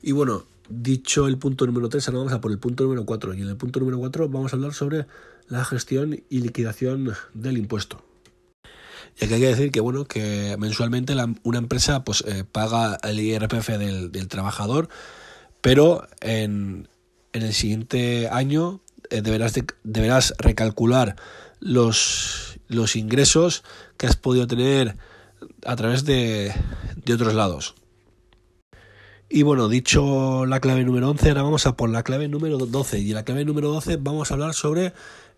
Y 0.02 0.12
bueno, 0.12 0.44
dicho 0.68 1.26
el 1.26 1.38
punto 1.38 1.66
número 1.66 1.88
3, 1.88 2.08
ahora 2.08 2.18
vamos 2.18 2.32
a 2.32 2.40
por 2.40 2.52
el 2.52 2.58
punto 2.58 2.84
número 2.84 3.04
4. 3.04 3.34
Y 3.34 3.42
en 3.42 3.48
el 3.48 3.56
punto 3.56 3.80
número 3.80 3.98
4 3.98 4.28
vamos 4.28 4.52
a 4.52 4.56
hablar 4.56 4.74
sobre 4.74 5.06
la 5.48 5.64
gestión 5.64 6.22
y 6.28 6.40
liquidación 6.40 7.14
del 7.34 7.58
impuesto. 7.58 8.02
Y 9.20 9.24
aquí 9.24 9.34
hay 9.34 9.40
que 9.40 9.48
decir 9.48 9.70
que 9.70 9.80
bueno, 9.80 10.04
que 10.04 10.56
mensualmente 10.58 11.14
una 11.42 11.58
empresa 11.58 12.04
pues 12.04 12.24
eh, 12.26 12.44
paga 12.50 12.98
el 13.02 13.20
IRPF 13.20 13.68
del, 13.78 14.28
trabajador, 14.28 14.88
pero 15.60 16.06
en, 16.20 16.88
en, 17.32 17.42
el 17.42 17.52
siguiente 17.52 18.28
año 18.28 18.80
eh, 19.10 19.20
deberás, 19.20 19.52
de, 19.54 19.66
deberás 19.84 20.34
recalcular 20.38 21.16
los, 21.62 22.58
los 22.66 22.96
ingresos 22.96 23.62
que 23.96 24.06
has 24.06 24.16
podido 24.16 24.46
tener 24.46 24.96
a 25.64 25.76
través 25.76 26.04
de, 26.04 26.52
de 26.96 27.14
otros 27.14 27.34
lados. 27.34 27.74
Y 29.28 29.44
bueno, 29.44 29.68
dicho 29.68 30.44
la 30.44 30.60
clave 30.60 30.84
número 30.84 31.08
11, 31.08 31.28
ahora 31.30 31.42
vamos 31.42 31.66
a 31.66 31.76
por 31.76 31.88
la 31.88 32.02
clave 32.02 32.28
número 32.28 32.58
12. 32.58 32.98
Y 32.98 33.10
en 33.10 33.14
la 33.14 33.24
clave 33.24 33.44
número 33.44 33.68
12 33.68 33.96
vamos 33.96 34.30
a 34.30 34.34
hablar 34.34 34.52
sobre 34.52 34.92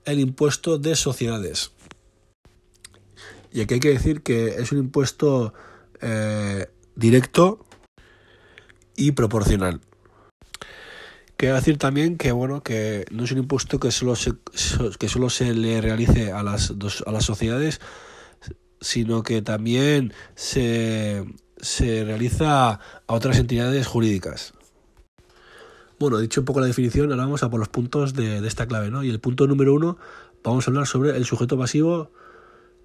el 0.05 0.19
impuesto 0.19 0.79
de 0.79 0.97
sociedades. 0.97 1.71
Y 3.53 3.61
aquí 3.61 3.75
hay 3.75 3.81
que 3.81 3.91
decir 3.91 4.23
que 4.23 4.49
es 4.57 4.73
un 4.73 4.79
impuesto 4.79 5.55
eh, 6.01 6.67
directo 6.97 7.65
y 8.97 9.13
proporcional. 9.13 9.81
Quiero 11.45 11.57
decir 11.57 11.77
también 11.77 12.17
que 12.17 12.33
bueno 12.33 12.63
que 12.63 13.05
no 13.11 13.25
es 13.25 13.33
un 13.33 13.37
impuesto 13.37 13.79
que 13.79 13.91
solo 13.91 14.17
se, 14.17 14.33
que 14.99 15.09
solo 15.11 15.29
se 15.29 15.53
le 15.53 15.83
realice 15.83 16.33
a 16.33 16.43
las, 16.43 16.79
dos, 16.79 17.05
a 17.07 17.13
las 17.13 17.27
sociedades, 17.27 17.83
sino 18.81 19.23
que 19.23 19.43
también 19.43 20.15
se, 20.37 21.23
se 21.59 22.03
realiza 22.03 22.71
a 22.71 22.81
otras 23.09 23.39
entidades 23.39 23.87
jurídicas. 23.87 24.55
Bueno, 25.99 26.19
dicho 26.19 26.41
un 26.41 26.47
poco 26.47 26.61
la 26.61 26.67
definición, 26.67 27.11
ahora 27.11 27.25
vamos 27.25 27.43
a 27.43 27.51
por 27.51 27.61
los 27.61 27.69
puntos 27.69 28.15
de, 28.15 28.41
de 28.41 28.49
esta 28.49 28.67
clave, 28.67 28.91
¿no? 28.91 29.05
Y 29.05 29.11
el 29.11 29.21
punto 29.21 29.47
número 29.47 29.75
uno, 29.75 29.99
vamos 30.43 30.67
a 30.67 30.71
hablar 30.71 30.87
sobre 30.87 31.15
el 31.15 31.27
sujeto 31.27 31.59
pasivo 31.59 32.11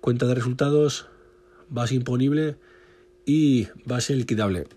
cuenta 0.02 0.26
de 0.26 0.36
resultados, 0.36 1.08
base 1.70 1.96
imponible 1.96 2.58
y 3.26 3.70
base 3.86 4.18
liquidable. 4.18 4.68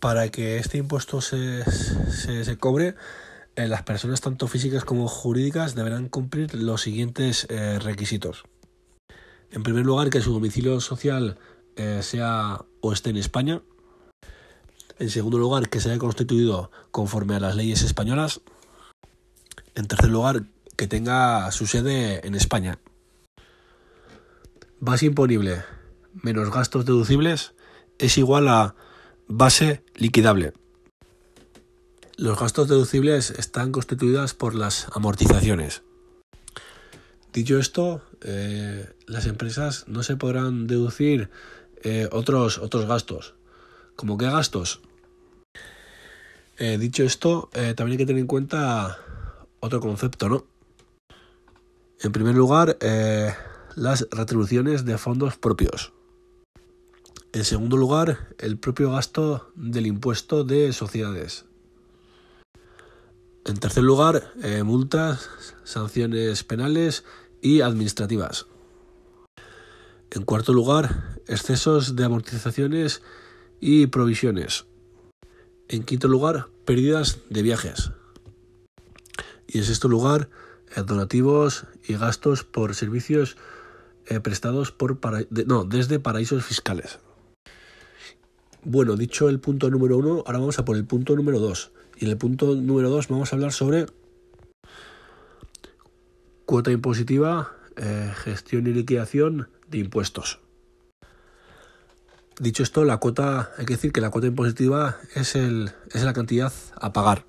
Para 0.00 0.28
que 0.28 0.58
este 0.58 0.78
impuesto 0.78 1.20
se, 1.20 1.64
se, 1.64 2.56
cobre, 2.58 2.94
eh, 3.56 3.66
las 3.66 3.82
personas 3.82 4.20
tanto 4.20 4.46
físicas 4.46 4.84
como 4.84 5.08
jurídicas 5.08 5.74
deberán 5.74 6.08
cumplir 6.08 6.54
los 6.54 6.82
siguientes 6.82 7.46
eh, 7.50 7.78
requisitos. 7.80 8.44
En 9.50 9.62
primer 9.62 9.84
lugar, 9.84 10.10
que 10.10 10.20
su 10.20 10.32
domicilio 10.32 10.80
social 10.80 11.38
eh, 11.76 12.00
sea 12.02 12.64
o 12.80 12.92
esté 12.92 13.10
en 13.10 13.16
España. 13.16 13.62
En 14.98 15.10
segundo 15.10 15.38
lugar, 15.38 15.68
que 15.68 15.80
se 15.80 15.90
haya 15.90 15.98
constituido 15.98 16.70
conforme 16.90 17.34
a 17.34 17.40
las 17.40 17.56
leyes 17.56 17.82
españolas. 17.82 18.40
En 19.74 19.86
tercer 19.86 20.10
lugar, 20.10 20.44
que 20.76 20.86
tenga 20.86 21.50
su 21.50 21.66
sede 21.66 22.26
en 22.26 22.34
España. 22.34 22.78
Base 24.80 25.06
imponible 25.06 25.64
menos 26.22 26.50
gastos 26.50 26.84
deducibles 26.84 27.54
es 27.98 28.18
igual 28.18 28.48
a 28.48 28.74
base 29.28 29.84
liquidable. 29.94 30.54
Los 32.16 32.40
gastos 32.40 32.68
deducibles 32.68 33.30
están 33.30 33.70
constituidos 33.70 34.34
por 34.34 34.54
las 34.54 34.88
amortizaciones. 34.92 35.82
Dicho 37.32 37.58
esto, 37.58 38.02
eh, 38.22 38.88
las 39.06 39.26
empresas 39.26 39.84
no 39.86 40.02
se 40.02 40.16
podrán 40.16 40.66
deducir 40.66 41.30
eh, 41.84 42.08
otros, 42.10 42.58
otros 42.58 42.86
gastos. 42.86 43.34
¿Cómo 43.94 44.18
qué 44.18 44.26
gastos? 44.26 44.80
Eh, 46.56 46.78
dicho 46.78 47.04
esto, 47.04 47.50
también 47.52 47.92
hay 47.92 47.96
que 47.98 48.06
tener 48.06 48.20
en 48.20 48.26
cuenta 48.26 48.98
otro 49.60 49.80
concepto, 49.80 50.28
¿no? 50.28 50.46
En 52.00 52.10
primer 52.10 52.34
lugar, 52.34 52.78
las 53.76 54.08
retribuciones 54.10 54.84
de 54.84 54.98
fondos 54.98 55.36
propios. 55.36 55.92
En 57.32 57.44
segundo 57.44 57.76
lugar, 57.76 58.34
el 58.38 58.58
propio 58.58 58.90
gasto 58.92 59.52
del 59.54 59.86
impuesto 59.86 60.44
de 60.44 60.72
sociedades. 60.72 61.44
En 63.44 63.56
tercer 63.58 63.82
lugar, 63.82 64.32
multas, 64.64 65.28
sanciones 65.64 66.42
penales 66.44 67.04
y 67.42 67.60
administrativas. 67.60 68.46
En 70.10 70.24
cuarto 70.24 70.52
lugar, 70.52 71.20
excesos 71.26 71.96
de 71.96 72.04
amortizaciones 72.04 73.02
y 73.60 73.88
provisiones. 73.88 74.64
En 75.68 75.84
quinto 75.84 76.08
lugar, 76.08 76.48
pérdidas 76.64 77.18
de 77.28 77.42
viajes. 77.42 77.92
Y 79.46 79.58
en 79.58 79.64
sexto 79.64 79.88
lugar, 79.88 80.30
eh, 80.76 80.82
donativos 80.82 81.66
y 81.86 81.94
gastos 81.94 82.44
por 82.44 82.74
servicios 82.74 83.36
eh, 84.06 84.20
prestados 84.20 84.72
por 84.72 84.98
no, 85.46 85.64
desde 85.64 85.98
paraísos 85.98 86.44
fiscales. 86.44 86.98
Bueno, 88.64 88.96
dicho 88.96 89.28
el 89.28 89.40
punto 89.40 89.70
número 89.70 89.98
uno, 89.98 90.24
ahora 90.26 90.38
vamos 90.38 90.58
a 90.58 90.64
por 90.64 90.76
el 90.76 90.84
punto 90.84 91.14
número 91.14 91.38
dos. 91.38 91.70
Y 91.96 92.04
en 92.04 92.10
el 92.10 92.18
punto 92.18 92.54
número 92.54 92.90
dos 92.90 93.08
vamos 93.08 93.32
a 93.32 93.36
hablar 93.36 93.52
sobre 93.52 93.86
cuota 96.44 96.70
impositiva, 96.70 97.52
eh, 97.76 98.12
gestión 98.16 98.66
y 98.66 98.72
liquidación 98.72 99.48
de 99.68 99.78
impuestos. 99.78 100.40
Dicho 102.40 102.62
esto, 102.62 102.84
la 102.84 102.98
cuota, 102.98 103.52
hay 103.58 103.66
que 103.66 103.74
decir 103.74 103.92
que 103.92 104.00
la 104.00 104.10
cuota 104.10 104.28
impositiva 104.28 104.96
es, 105.14 105.34
el, 105.34 105.72
es 105.92 106.04
la 106.04 106.12
cantidad 106.12 106.52
a 106.80 106.92
pagar. 106.92 107.24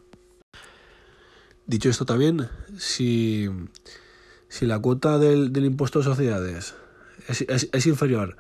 Dicho 1.65 1.89
esto 1.89 2.05
también, 2.05 2.47
si, 2.77 3.49
si 4.47 4.65
la 4.65 4.79
cuota 4.79 5.19
del, 5.19 5.55
impuesto 5.57 5.99
de 5.99 6.05
sociedades 6.05 6.75
es, 7.27 7.41
es, 7.41 7.85
inferior 7.85 8.37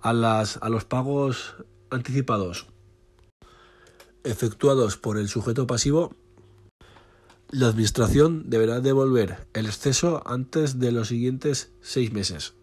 a, 0.00 0.12
las, 0.12 0.58
a 0.62 0.68
los 0.68 0.84
pagos 0.84 1.56
anticipados 1.90 2.66
efectuados 4.24 4.96
por 4.96 5.18
el 5.18 5.28
sujeto 5.28 5.66
pasivo, 5.66 6.14
la 7.50 7.68
Administración 7.68 8.48
deberá 8.48 8.80
devolver 8.80 9.46
el 9.54 9.66
exceso 9.66 10.22
antes 10.26 10.78
de 10.78 10.92
los 10.92 11.08
siguientes 11.08 11.72
seis 11.80 12.12
meses. 12.12 12.54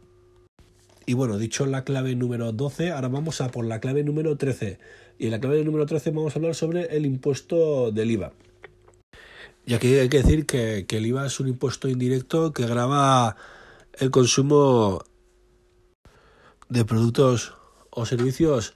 Y 1.06 1.14
bueno, 1.14 1.38
dicho 1.38 1.66
la 1.66 1.84
clave 1.84 2.16
número 2.16 2.52
12, 2.52 2.92
ahora 2.92 3.08
vamos 3.08 3.42
a 3.42 3.50
por 3.50 3.66
la 3.66 3.80
clave 3.80 4.04
número 4.04 4.38
13. 4.38 4.80
Y 5.20 5.26
en 5.26 5.32
la 5.32 5.40
clave 5.40 5.64
número 5.64 5.86
13 5.86 6.12
vamos 6.12 6.36
a 6.36 6.40
hablar 6.40 6.56
sobre 6.56 6.96
el 6.96 7.06
impuesto 7.06 7.92
del 7.92 8.12
IVA. 8.12 8.34
Y 9.66 9.74
aquí 9.74 9.96
hay 9.96 10.10
que 10.10 10.22
decir 10.22 10.46
que, 10.46 10.86
el 10.88 11.06
IVA 11.06 11.26
es 11.26 11.40
un 11.40 11.50
impuesto 11.50 11.90
indirecto 11.90 12.54
que 12.54 12.66
grava 12.66 13.36
el 13.94 14.12
consumo 14.12 15.04
de 16.70 16.86
productos 16.86 17.54
o 17.90 18.06
servicios 18.06 18.76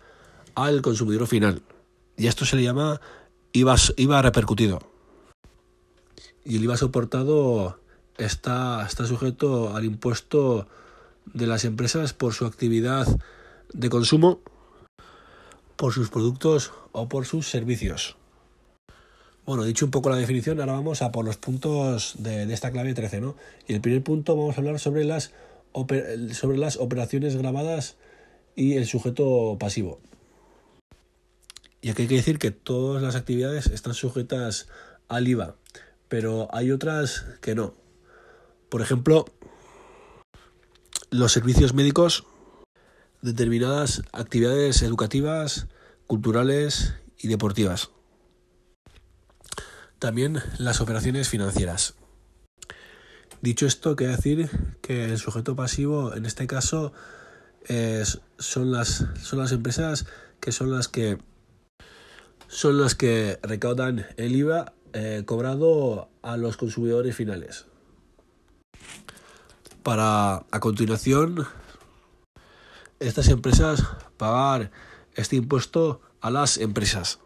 al 0.55 0.81
consumidor 0.81 1.27
final. 1.27 1.61
Y 2.17 2.27
esto 2.27 2.45
se 2.45 2.55
le 2.55 2.63
llama 2.63 3.01
IVA, 3.53 4.21
repercutido. 4.21 4.79
Y 6.45 6.57
el 6.57 6.63
IVA 6.63 6.77
soportado 6.77 7.79
está, 8.17 8.85
está 8.87 9.05
sujeto 9.05 9.75
al 9.75 9.85
impuesto 9.85 10.67
de 11.33 11.47
las 11.47 11.65
empresas 11.65 12.13
por 12.13 12.33
su 12.33 12.45
actividad 12.45 13.07
de 13.73 13.89
consumo, 13.89 14.39
por 15.75 15.93
sus 15.93 16.09
productos 16.09 16.71
o 16.91 17.07
por 17.07 17.25
sus 17.25 17.47
servicios. 17.47 18.17
Bueno, 19.45 19.63
dicho 19.63 19.85
un 19.85 19.91
poco 19.91 20.09
la 20.09 20.17
definición, 20.17 20.59
ahora 20.59 20.73
vamos 20.73 21.01
a 21.01 21.11
por 21.11 21.25
los 21.25 21.37
puntos 21.37 22.15
de, 22.19 22.43
esta 22.53 22.71
clave 22.71 22.93
13, 22.93 23.21
¿no? 23.21 23.35
Y 23.67 23.73
el 23.73 23.81
primer 23.81 24.03
punto 24.03 24.35
vamos 24.35 24.55
a 24.55 24.61
hablar 24.61 24.79
sobre 24.79 25.03
las, 25.03 25.31
sobre 26.33 26.57
las 26.57 26.77
operaciones 26.77 27.35
grabadas 27.35 27.97
y 28.55 28.75
el 28.75 28.85
sujeto 28.85 29.57
pasivo. 29.59 29.99
Y 31.81 31.89
aquí 31.89 32.03
hay 32.03 32.07
que 32.07 32.15
decir 32.15 32.37
que 32.37 32.51
todas 32.51 33.01
las 33.01 33.15
actividades 33.15 33.67
están 33.67 33.95
sujetas 33.95 34.67
al 35.07 35.27
IVA, 35.27 35.55
pero 36.07 36.47
hay 36.53 36.71
otras 36.71 37.25
que 37.41 37.55
no. 37.55 37.73
Por 38.69 38.81
ejemplo, 38.81 39.25
los 41.09 41.31
servicios 41.31 41.73
médicos, 41.73 42.25
determinadas 43.21 44.03
actividades 44.13 44.83
educativas, 44.83 45.67
culturales 46.05 46.93
y 47.17 47.27
deportivas. 47.27 47.89
También 49.97 50.41
las 50.57 50.81
operaciones 50.81 51.29
financieras. 51.29 51.95
Dicho 53.41 53.65
esto, 53.65 53.95
quiere 53.95 54.15
decir 54.15 54.49
que 54.81 55.05
el 55.05 55.17
sujeto 55.17 55.55
pasivo, 55.55 56.15
en 56.15 56.25
este 56.27 56.45
caso, 56.45 56.93
son, 58.37 58.71
las, 58.71 59.05
son 59.21 59.39
las 59.39 59.51
empresas 59.51 60.05
que 60.39 60.51
son 60.51 60.71
las 60.71 60.87
que 60.87 61.17
son 62.51 62.81
las 62.81 62.95
que 62.95 63.39
recaudan 63.43 64.05
el 64.17 64.35
IVA 64.35 64.73
eh, 64.91 65.23
cobrado 65.25 66.09
a 66.21 66.35
los 66.35 66.57
consumidores 66.57 67.15
finales 67.15 67.65
para 69.83 70.45
a 70.51 70.59
continuación 70.59 71.45
estas 72.99 73.29
empresas 73.29 73.83
pagar 74.17 74.69
este 75.15 75.37
impuesto 75.37 76.01
a 76.19 76.29
las 76.29 76.57
empresas. 76.57 77.19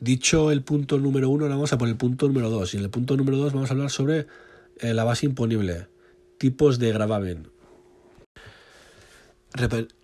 Dicho 0.00 0.52
el 0.52 0.62
punto 0.62 0.98
número 0.98 1.28
uno, 1.28 1.44
ahora 1.44 1.56
vamos 1.56 1.72
a 1.72 1.78
por 1.78 1.88
el 1.88 1.96
punto 1.96 2.28
número 2.28 2.50
dos. 2.50 2.72
Y 2.74 2.76
en 2.76 2.84
el 2.84 2.90
punto 2.90 3.16
número 3.16 3.38
dos 3.38 3.52
vamos 3.52 3.70
a 3.70 3.74
hablar 3.74 3.90
sobre 3.90 4.28
eh, 4.78 4.94
la 4.94 5.02
base 5.02 5.26
imponible, 5.26 5.88
tipos 6.38 6.78
de 6.78 6.92
gravamen. 6.92 7.50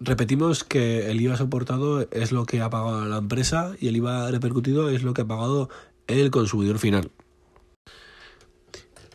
Repetimos 0.00 0.64
que 0.64 1.10
el 1.10 1.20
IVA 1.20 1.36
soportado 1.36 2.08
es 2.10 2.32
lo 2.32 2.46
que 2.46 2.60
ha 2.60 2.70
pagado 2.70 3.04
la 3.06 3.18
empresa 3.18 3.74
y 3.78 3.88
el 3.88 3.96
IVA 3.96 4.30
repercutido 4.30 4.90
es 4.90 5.02
lo 5.02 5.14
que 5.14 5.22
ha 5.22 5.26
pagado 5.26 5.68
el 6.06 6.30
consumidor 6.30 6.78
final. 6.78 7.10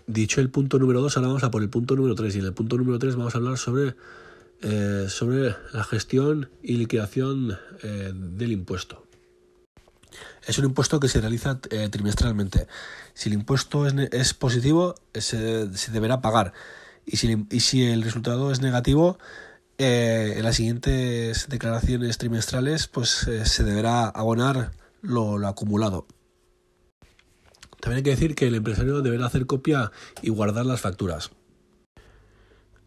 Dicho 0.07 0.41
el 0.41 0.49
punto 0.49 0.79
número 0.79 1.01
2, 1.01 1.17
ahora 1.17 1.27
vamos 1.27 1.43
a 1.43 1.51
por 1.51 1.61
el 1.61 1.69
punto 1.69 1.95
número 1.95 2.15
3. 2.15 2.35
Y 2.35 2.39
en 2.39 2.45
el 2.45 2.53
punto 2.53 2.77
número 2.77 2.97
3 2.97 3.15
vamos 3.15 3.35
a 3.35 3.37
hablar 3.37 3.57
sobre, 3.59 3.95
eh, 4.61 5.05
sobre 5.07 5.55
la 5.71 5.83
gestión 5.83 6.49
y 6.63 6.77
liquidación 6.77 7.57
eh, 7.83 8.11
del 8.13 8.51
impuesto. 8.51 9.05
Es 10.47 10.57
un 10.57 10.65
impuesto 10.65 10.99
que 10.99 11.09
se 11.09 11.21
realiza 11.21 11.59
eh, 11.69 11.89
trimestralmente. 11.89 12.67
Si 13.13 13.29
el 13.29 13.35
impuesto 13.35 13.85
es, 13.85 14.33
positivo, 14.33 14.95
se, 15.13 15.67
deberá 15.91 16.21
pagar. 16.21 16.53
Y 17.05 17.17
si, 17.17 17.45
y 17.51 17.59
si, 17.59 17.83
el 17.83 18.01
resultado 18.01 18.51
es 18.51 18.61
negativo, 18.61 19.19
en 19.79 20.43
las 20.43 20.57
siguientes 20.57 21.47
declaraciones 21.49 22.17
trimestrales, 22.17 22.87
pues 22.87 23.09
se 23.09 23.63
deberá 23.63 24.05
abonar 24.07 24.71
lo 25.01 25.47
acumulado. 25.47 26.05
También 27.79 27.97
hay 27.97 28.03
que 28.03 28.09
decir 28.11 28.35
que 28.35 28.47
el 28.47 28.55
empresario 28.55 29.01
deberá 29.01 29.25
hacer 29.25 29.45
copia 29.45 29.91
y 30.21 30.29
guardar 30.29 30.65
las 30.65 30.81
facturas. 30.81 31.31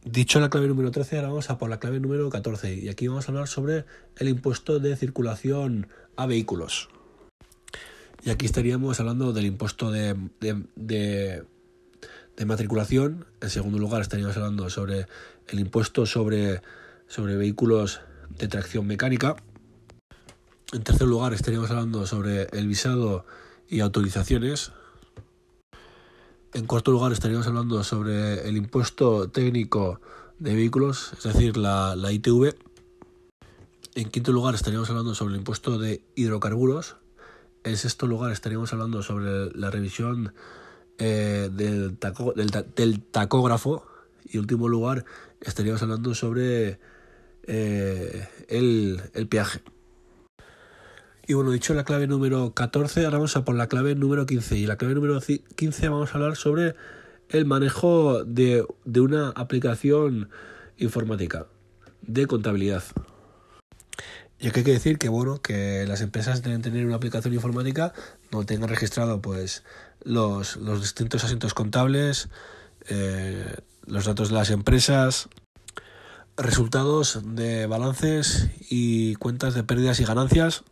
Dicho 0.05 0.41
la 0.41 0.51
clave 0.51 0.67
número 0.67 0.91
13, 0.91 1.17
ahora 1.17 1.29
vamos 1.29 1.49
a 1.49 1.59
por 1.59 1.71
la 1.71 1.79
clave 1.79 2.01
número 2.01 2.29
14 2.29 2.75
y 2.75 2.89
aquí 2.89 3.07
vamos 3.07 3.29
a 3.29 3.31
hablar 3.31 3.47
sobre 3.47 3.85
el 4.17 4.29
impuesto 4.29 4.81
de 4.81 4.97
circulación 4.97 5.87
a 6.17 6.27
vehículos. 6.27 6.89
Y 8.25 8.31
aquí 8.31 8.47
estaríamos 8.47 9.01
hablando 9.01 9.33
del 9.33 9.47
impuesto 9.47 9.91
de, 9.91 10.17
de, 10.41 11.45
matriculación. 12.45 13.27
En 13.41 13.51
segundo 13.51 13.79
lugar 13.79 14.03
estaríamos 14.03 14.37
hablando 14.37 14.69
sobre 14.71 15.07
el 15.49 15.61
impuesto 15.61 16.05
sobre, 16.05 16.61
sobre 17.13 17.37
vehículos 17.37 18.01
de 18.39 18.49
tracción 18.49 18.87
mecánica. 18.87 19.37
En 20.73 20.83
tercer 20.83 21.07
lugar 21.07 21.35
estaríamos 21.35 21.71
hablando 21.71 22.07
sobre 22.07 22.45
el 22.53 22.67
visado 22.67 23.27
y 23.69 23.81
autorizaciones. 23.81 24.73
En 26.55 26.65
cuarto 26.65 26.91
lugar 26.91 27.13
estaríamos 27.13 27.47
hablando 27.47 27.85
sobre 27.85 28.49
el 28.49 28.57
impuesto 28.57 29.29
técnico 29.29 30.01
de 30.39 30.55
vehículos, 30.55 31.13
es 31.13 31.25
decir, 31.25 31.59
la, 31.59 31.95
ITV. 32.11 32.55
En 33.95 34.09
quinto 34.09 34.33
lugar 34.33 34.55
estaríamos 34.55 34.89
hablando 34.89 35.15
sobre 35.15 35.35
el 35.35 35.41
impuesto 35.41 35.79
de 35.79 36.03
hidrocarburos. 36.15 36.97
En 37.63 37.77
sexto 37.77 38.07
lugar 38.07 38.33
estaríamos 38.33 38.73
hablando 38.73 39.03
sobre 39.03 39.51
la 39.55 39.71
revisión 39.71 40.33
eh, 40.97 41.51
del, 41.53 41.99
tacógrafo. 43.11 43.87
Y 44.25 44.39
último 44.39 44.67
lugar 44.69 45.05
estaríamos 45.43 45.83
hablando 45.83 46.15
sobre 46.15 46.81
eh, 47.47 48.29
el, 48.49 49.01
el 49.15 49.29
peaje. 49.29 49.61
Y 51.27 51.35
bueno, 51.35 51.53
dicho 51.53 51.73
la 51.75 51.85
clave 51.85 52.07
número 52.07 52.53
14, 52.53 53.05
ahora 53.05 53.19
vamos 53.19 53.37
a 53.37 53.45
por 53.45 53.55
la 53.55 53.69
clave 53.69 53.95
número 53.95 54.27
15. 54.27 54.57
Y 54.57 54.67
la 54.67 54.77
clave 54.77 54.95
número 54.95 55.21
15 55.21 55.89
vamos 55.89 56.11
a 56.13 56.15
hablar 56.15 56.37
sobre 56.37 56.75
el 57.29 57.47
manejo 57.47 58.25
de, 58.25 58.67
de 58.85 59.01
una 59.01 59.31
aplicación 59.31 60.31
informática 60.79 61.47
de 62.03 62.27
contabilidad. 62.27 62.83
Y 64.39 64.49
aquí 64.49 64.61
hay 64.61 64.65
que 64.65 64.73
decir 64.73 64.99
que 64.99 65.09
bueno, 65.09 65.41
que 65.41 65.85
las 65.87 66.01
empresas 66.01 66.43
deben 66.43 66.63
tener 66.63 66.85
una 66.85 66.97
aplicación 66.97 67.33
informática 67.33 67.93
donde 68.33 68.47
tengan 68.47 68.69
registrado 68.69 69.23
pues 69.23 69.63
los, 70.03 70.57
los 70.57 70.81
distintos 70.81 71.23
asientos 71.23 71.55
contables, 71.55 72.29
eh, 72.89 73.55
los 73.87 74.05
datos 74.05 74.31
de 74.31 74.35
las 74.35 74.51
empresas, 74.51 75.29
resultados 76.37 77.21
de 77.25 77.67
balances 77.67 78.51
y 78.69 79.15
cuentas 79.17 79.55
de 79.55 79.65
pérdidas 79.65 80.01
y 80.01 80.05
ganancias. 80.05 80.65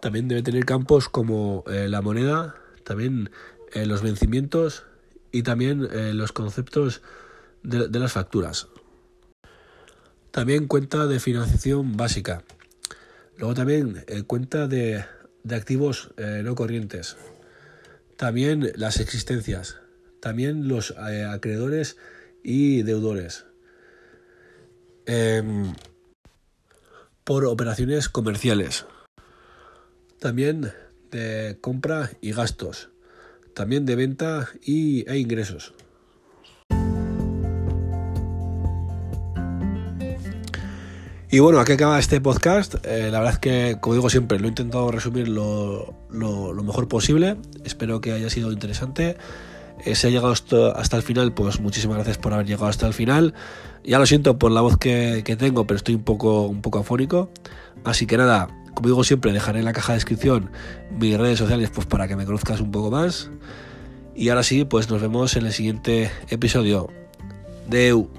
También 0.00 0.28
debe 0.28 0.42
tener 0.42 0.64
campos 0.64 1.08
como 1.08 1.64
eh, 1.66 1.88
la 1.88 2.02
moneda, 2.02 2.54
también 2.84 3.30
eh, 3.72 3.86
los 3.86 4.02
vencimientos 4.02 4.84
y 5.32 5.42
también 5.42 5.88
los 6.16 6.32
conceptos 6.32 7.02
de, 7.62 7.88
de 7.88 7.98
las 7.98 8.12
facturas. 8.12 8.68
También 10.30 10.68
cuenta 10.68 11.06
de 11.06 11.20
financiación 11.20 11.96
básica. 11.96 12.44
Luego 13.38 13.54
también 13.54 14.04
eh, 14.06 14.22
cuenta 14.22 14.68
de, 14.68 15.04
de 15.42 15.54
activos 15.56 16.10
eh, 16.16 16.42
no 16.44 16.54
corrientes. 16.54 17.16
También 18.16 18.72
las 18.76 19.00
existencias. 19.00 19.80
También 20.20 20.68
los 20.68 20.94
eh, 21.10 21.24
acreedores 21.24 21.96
y 22.42 22.82
deudores. 22.82 23.46
Em, 25.10 25.72
por 27.24 27.46
operaciones 27.46 28.10
comerciales. 28.10 28.84
También 30.20 30.70
de 31.10 31.56
compra 31.62 32.10
y 32.20 32.32
gastos. 32.32 32.90
También 33.54 33.86
de 33.86 33.96
venta 33.96 34.50
y, 34.62 35.08
e 35.10 35.16
ingresos. 35.16 35.72
Y 41.30 41.38
bueno, 41.38 41.58
aquí 41.58 41.72
acaba 41.72 41.98
este 41.98 42.20
podcast. 42.20 42.74
Eh, 42.84 43.08
la 43.10 43.20
verdad 43.20 43.34
es 43.34 43.38
que, 43.38 43.78
como 43.80 43.94
digo 43.94 44.10
siempre, 44.10 44.38
lo 44.38 44.44
he 44.44 44.48
intentado 44.48 44.90
resumir 44.90 45.28
lo, 45.28 45.94
mejor 46.10 46.86
posible. 46.86 47.38
Espero 47.64 48.02
que 48.02 48.12
haya 48.12 48.28
sido 48.28 48.52
interesante. 48.52 49.16
Eh, 49.84 49.94
si 49.94 50.06
ha 50.06 50.10
llegado 50.10 50.32
hasta, 50.32 50.72
hasta, 50.72 50.96
el 50.96 51.02
final, 51.02 51.32
pues 51.32 51.60
muchísimas 51.60 51.96
gracias 51.96 52.18
por 52.18 52.34
haber 52.34 52.46
llegado 52.46 52.66
hasta 52.66 52.86
el 52.86 52.94
final. 52.94 53.34
Ya 53.84 53.98
lo 53.98 54.06
siento 54.06 54.38
por 54.38 54.50
la 54.50 54.60
voz 54.60 54.76
que, 54.76 55.22
que, 55.24 55.36
tengo, 55.36 55.66
pero 55.66 55.76
estoy 55.76 55.94
un 55.94 56.02
poco, 56.02 56.46
un 56.46 56.62
poco 56.62 56.78
afónico. 56.80 57.30
Así 57.84 58.06
que 58.06 58.16
nada, 58.16 58.48
como 58.74 58.88
digo 58.88 59.04
siempre, 59.04 59.32
dejaré 59.32 59.60
en 59.60 59.64
la 59.64 59.72
caja 59.72 59.92
de 59.92 59.96
descripción 59.96 60.50
mis 60.98 61.16
redes 61.16 61.38
sociales 61.38 61.70
pues 61.74 61.86
para 61.86 62.08
que 62.08 62.16
me 62.16 62.24
conozcas 62.24 62.60
un 62.60 62.70
poco 62.70 62.90
más. 62.90 63.30
Y 64.14 64.30
ahora 64.30 64.42
sí, 64.42 64.64
pues 64.64 64.90
nos 64.90 65.00
vemos 65.00 65.36
en 65.36 65.46
el 65.46 65.52
siguiente 65.52 66.10
episodio. 66.28 66.88
Deu. 67.68 68.17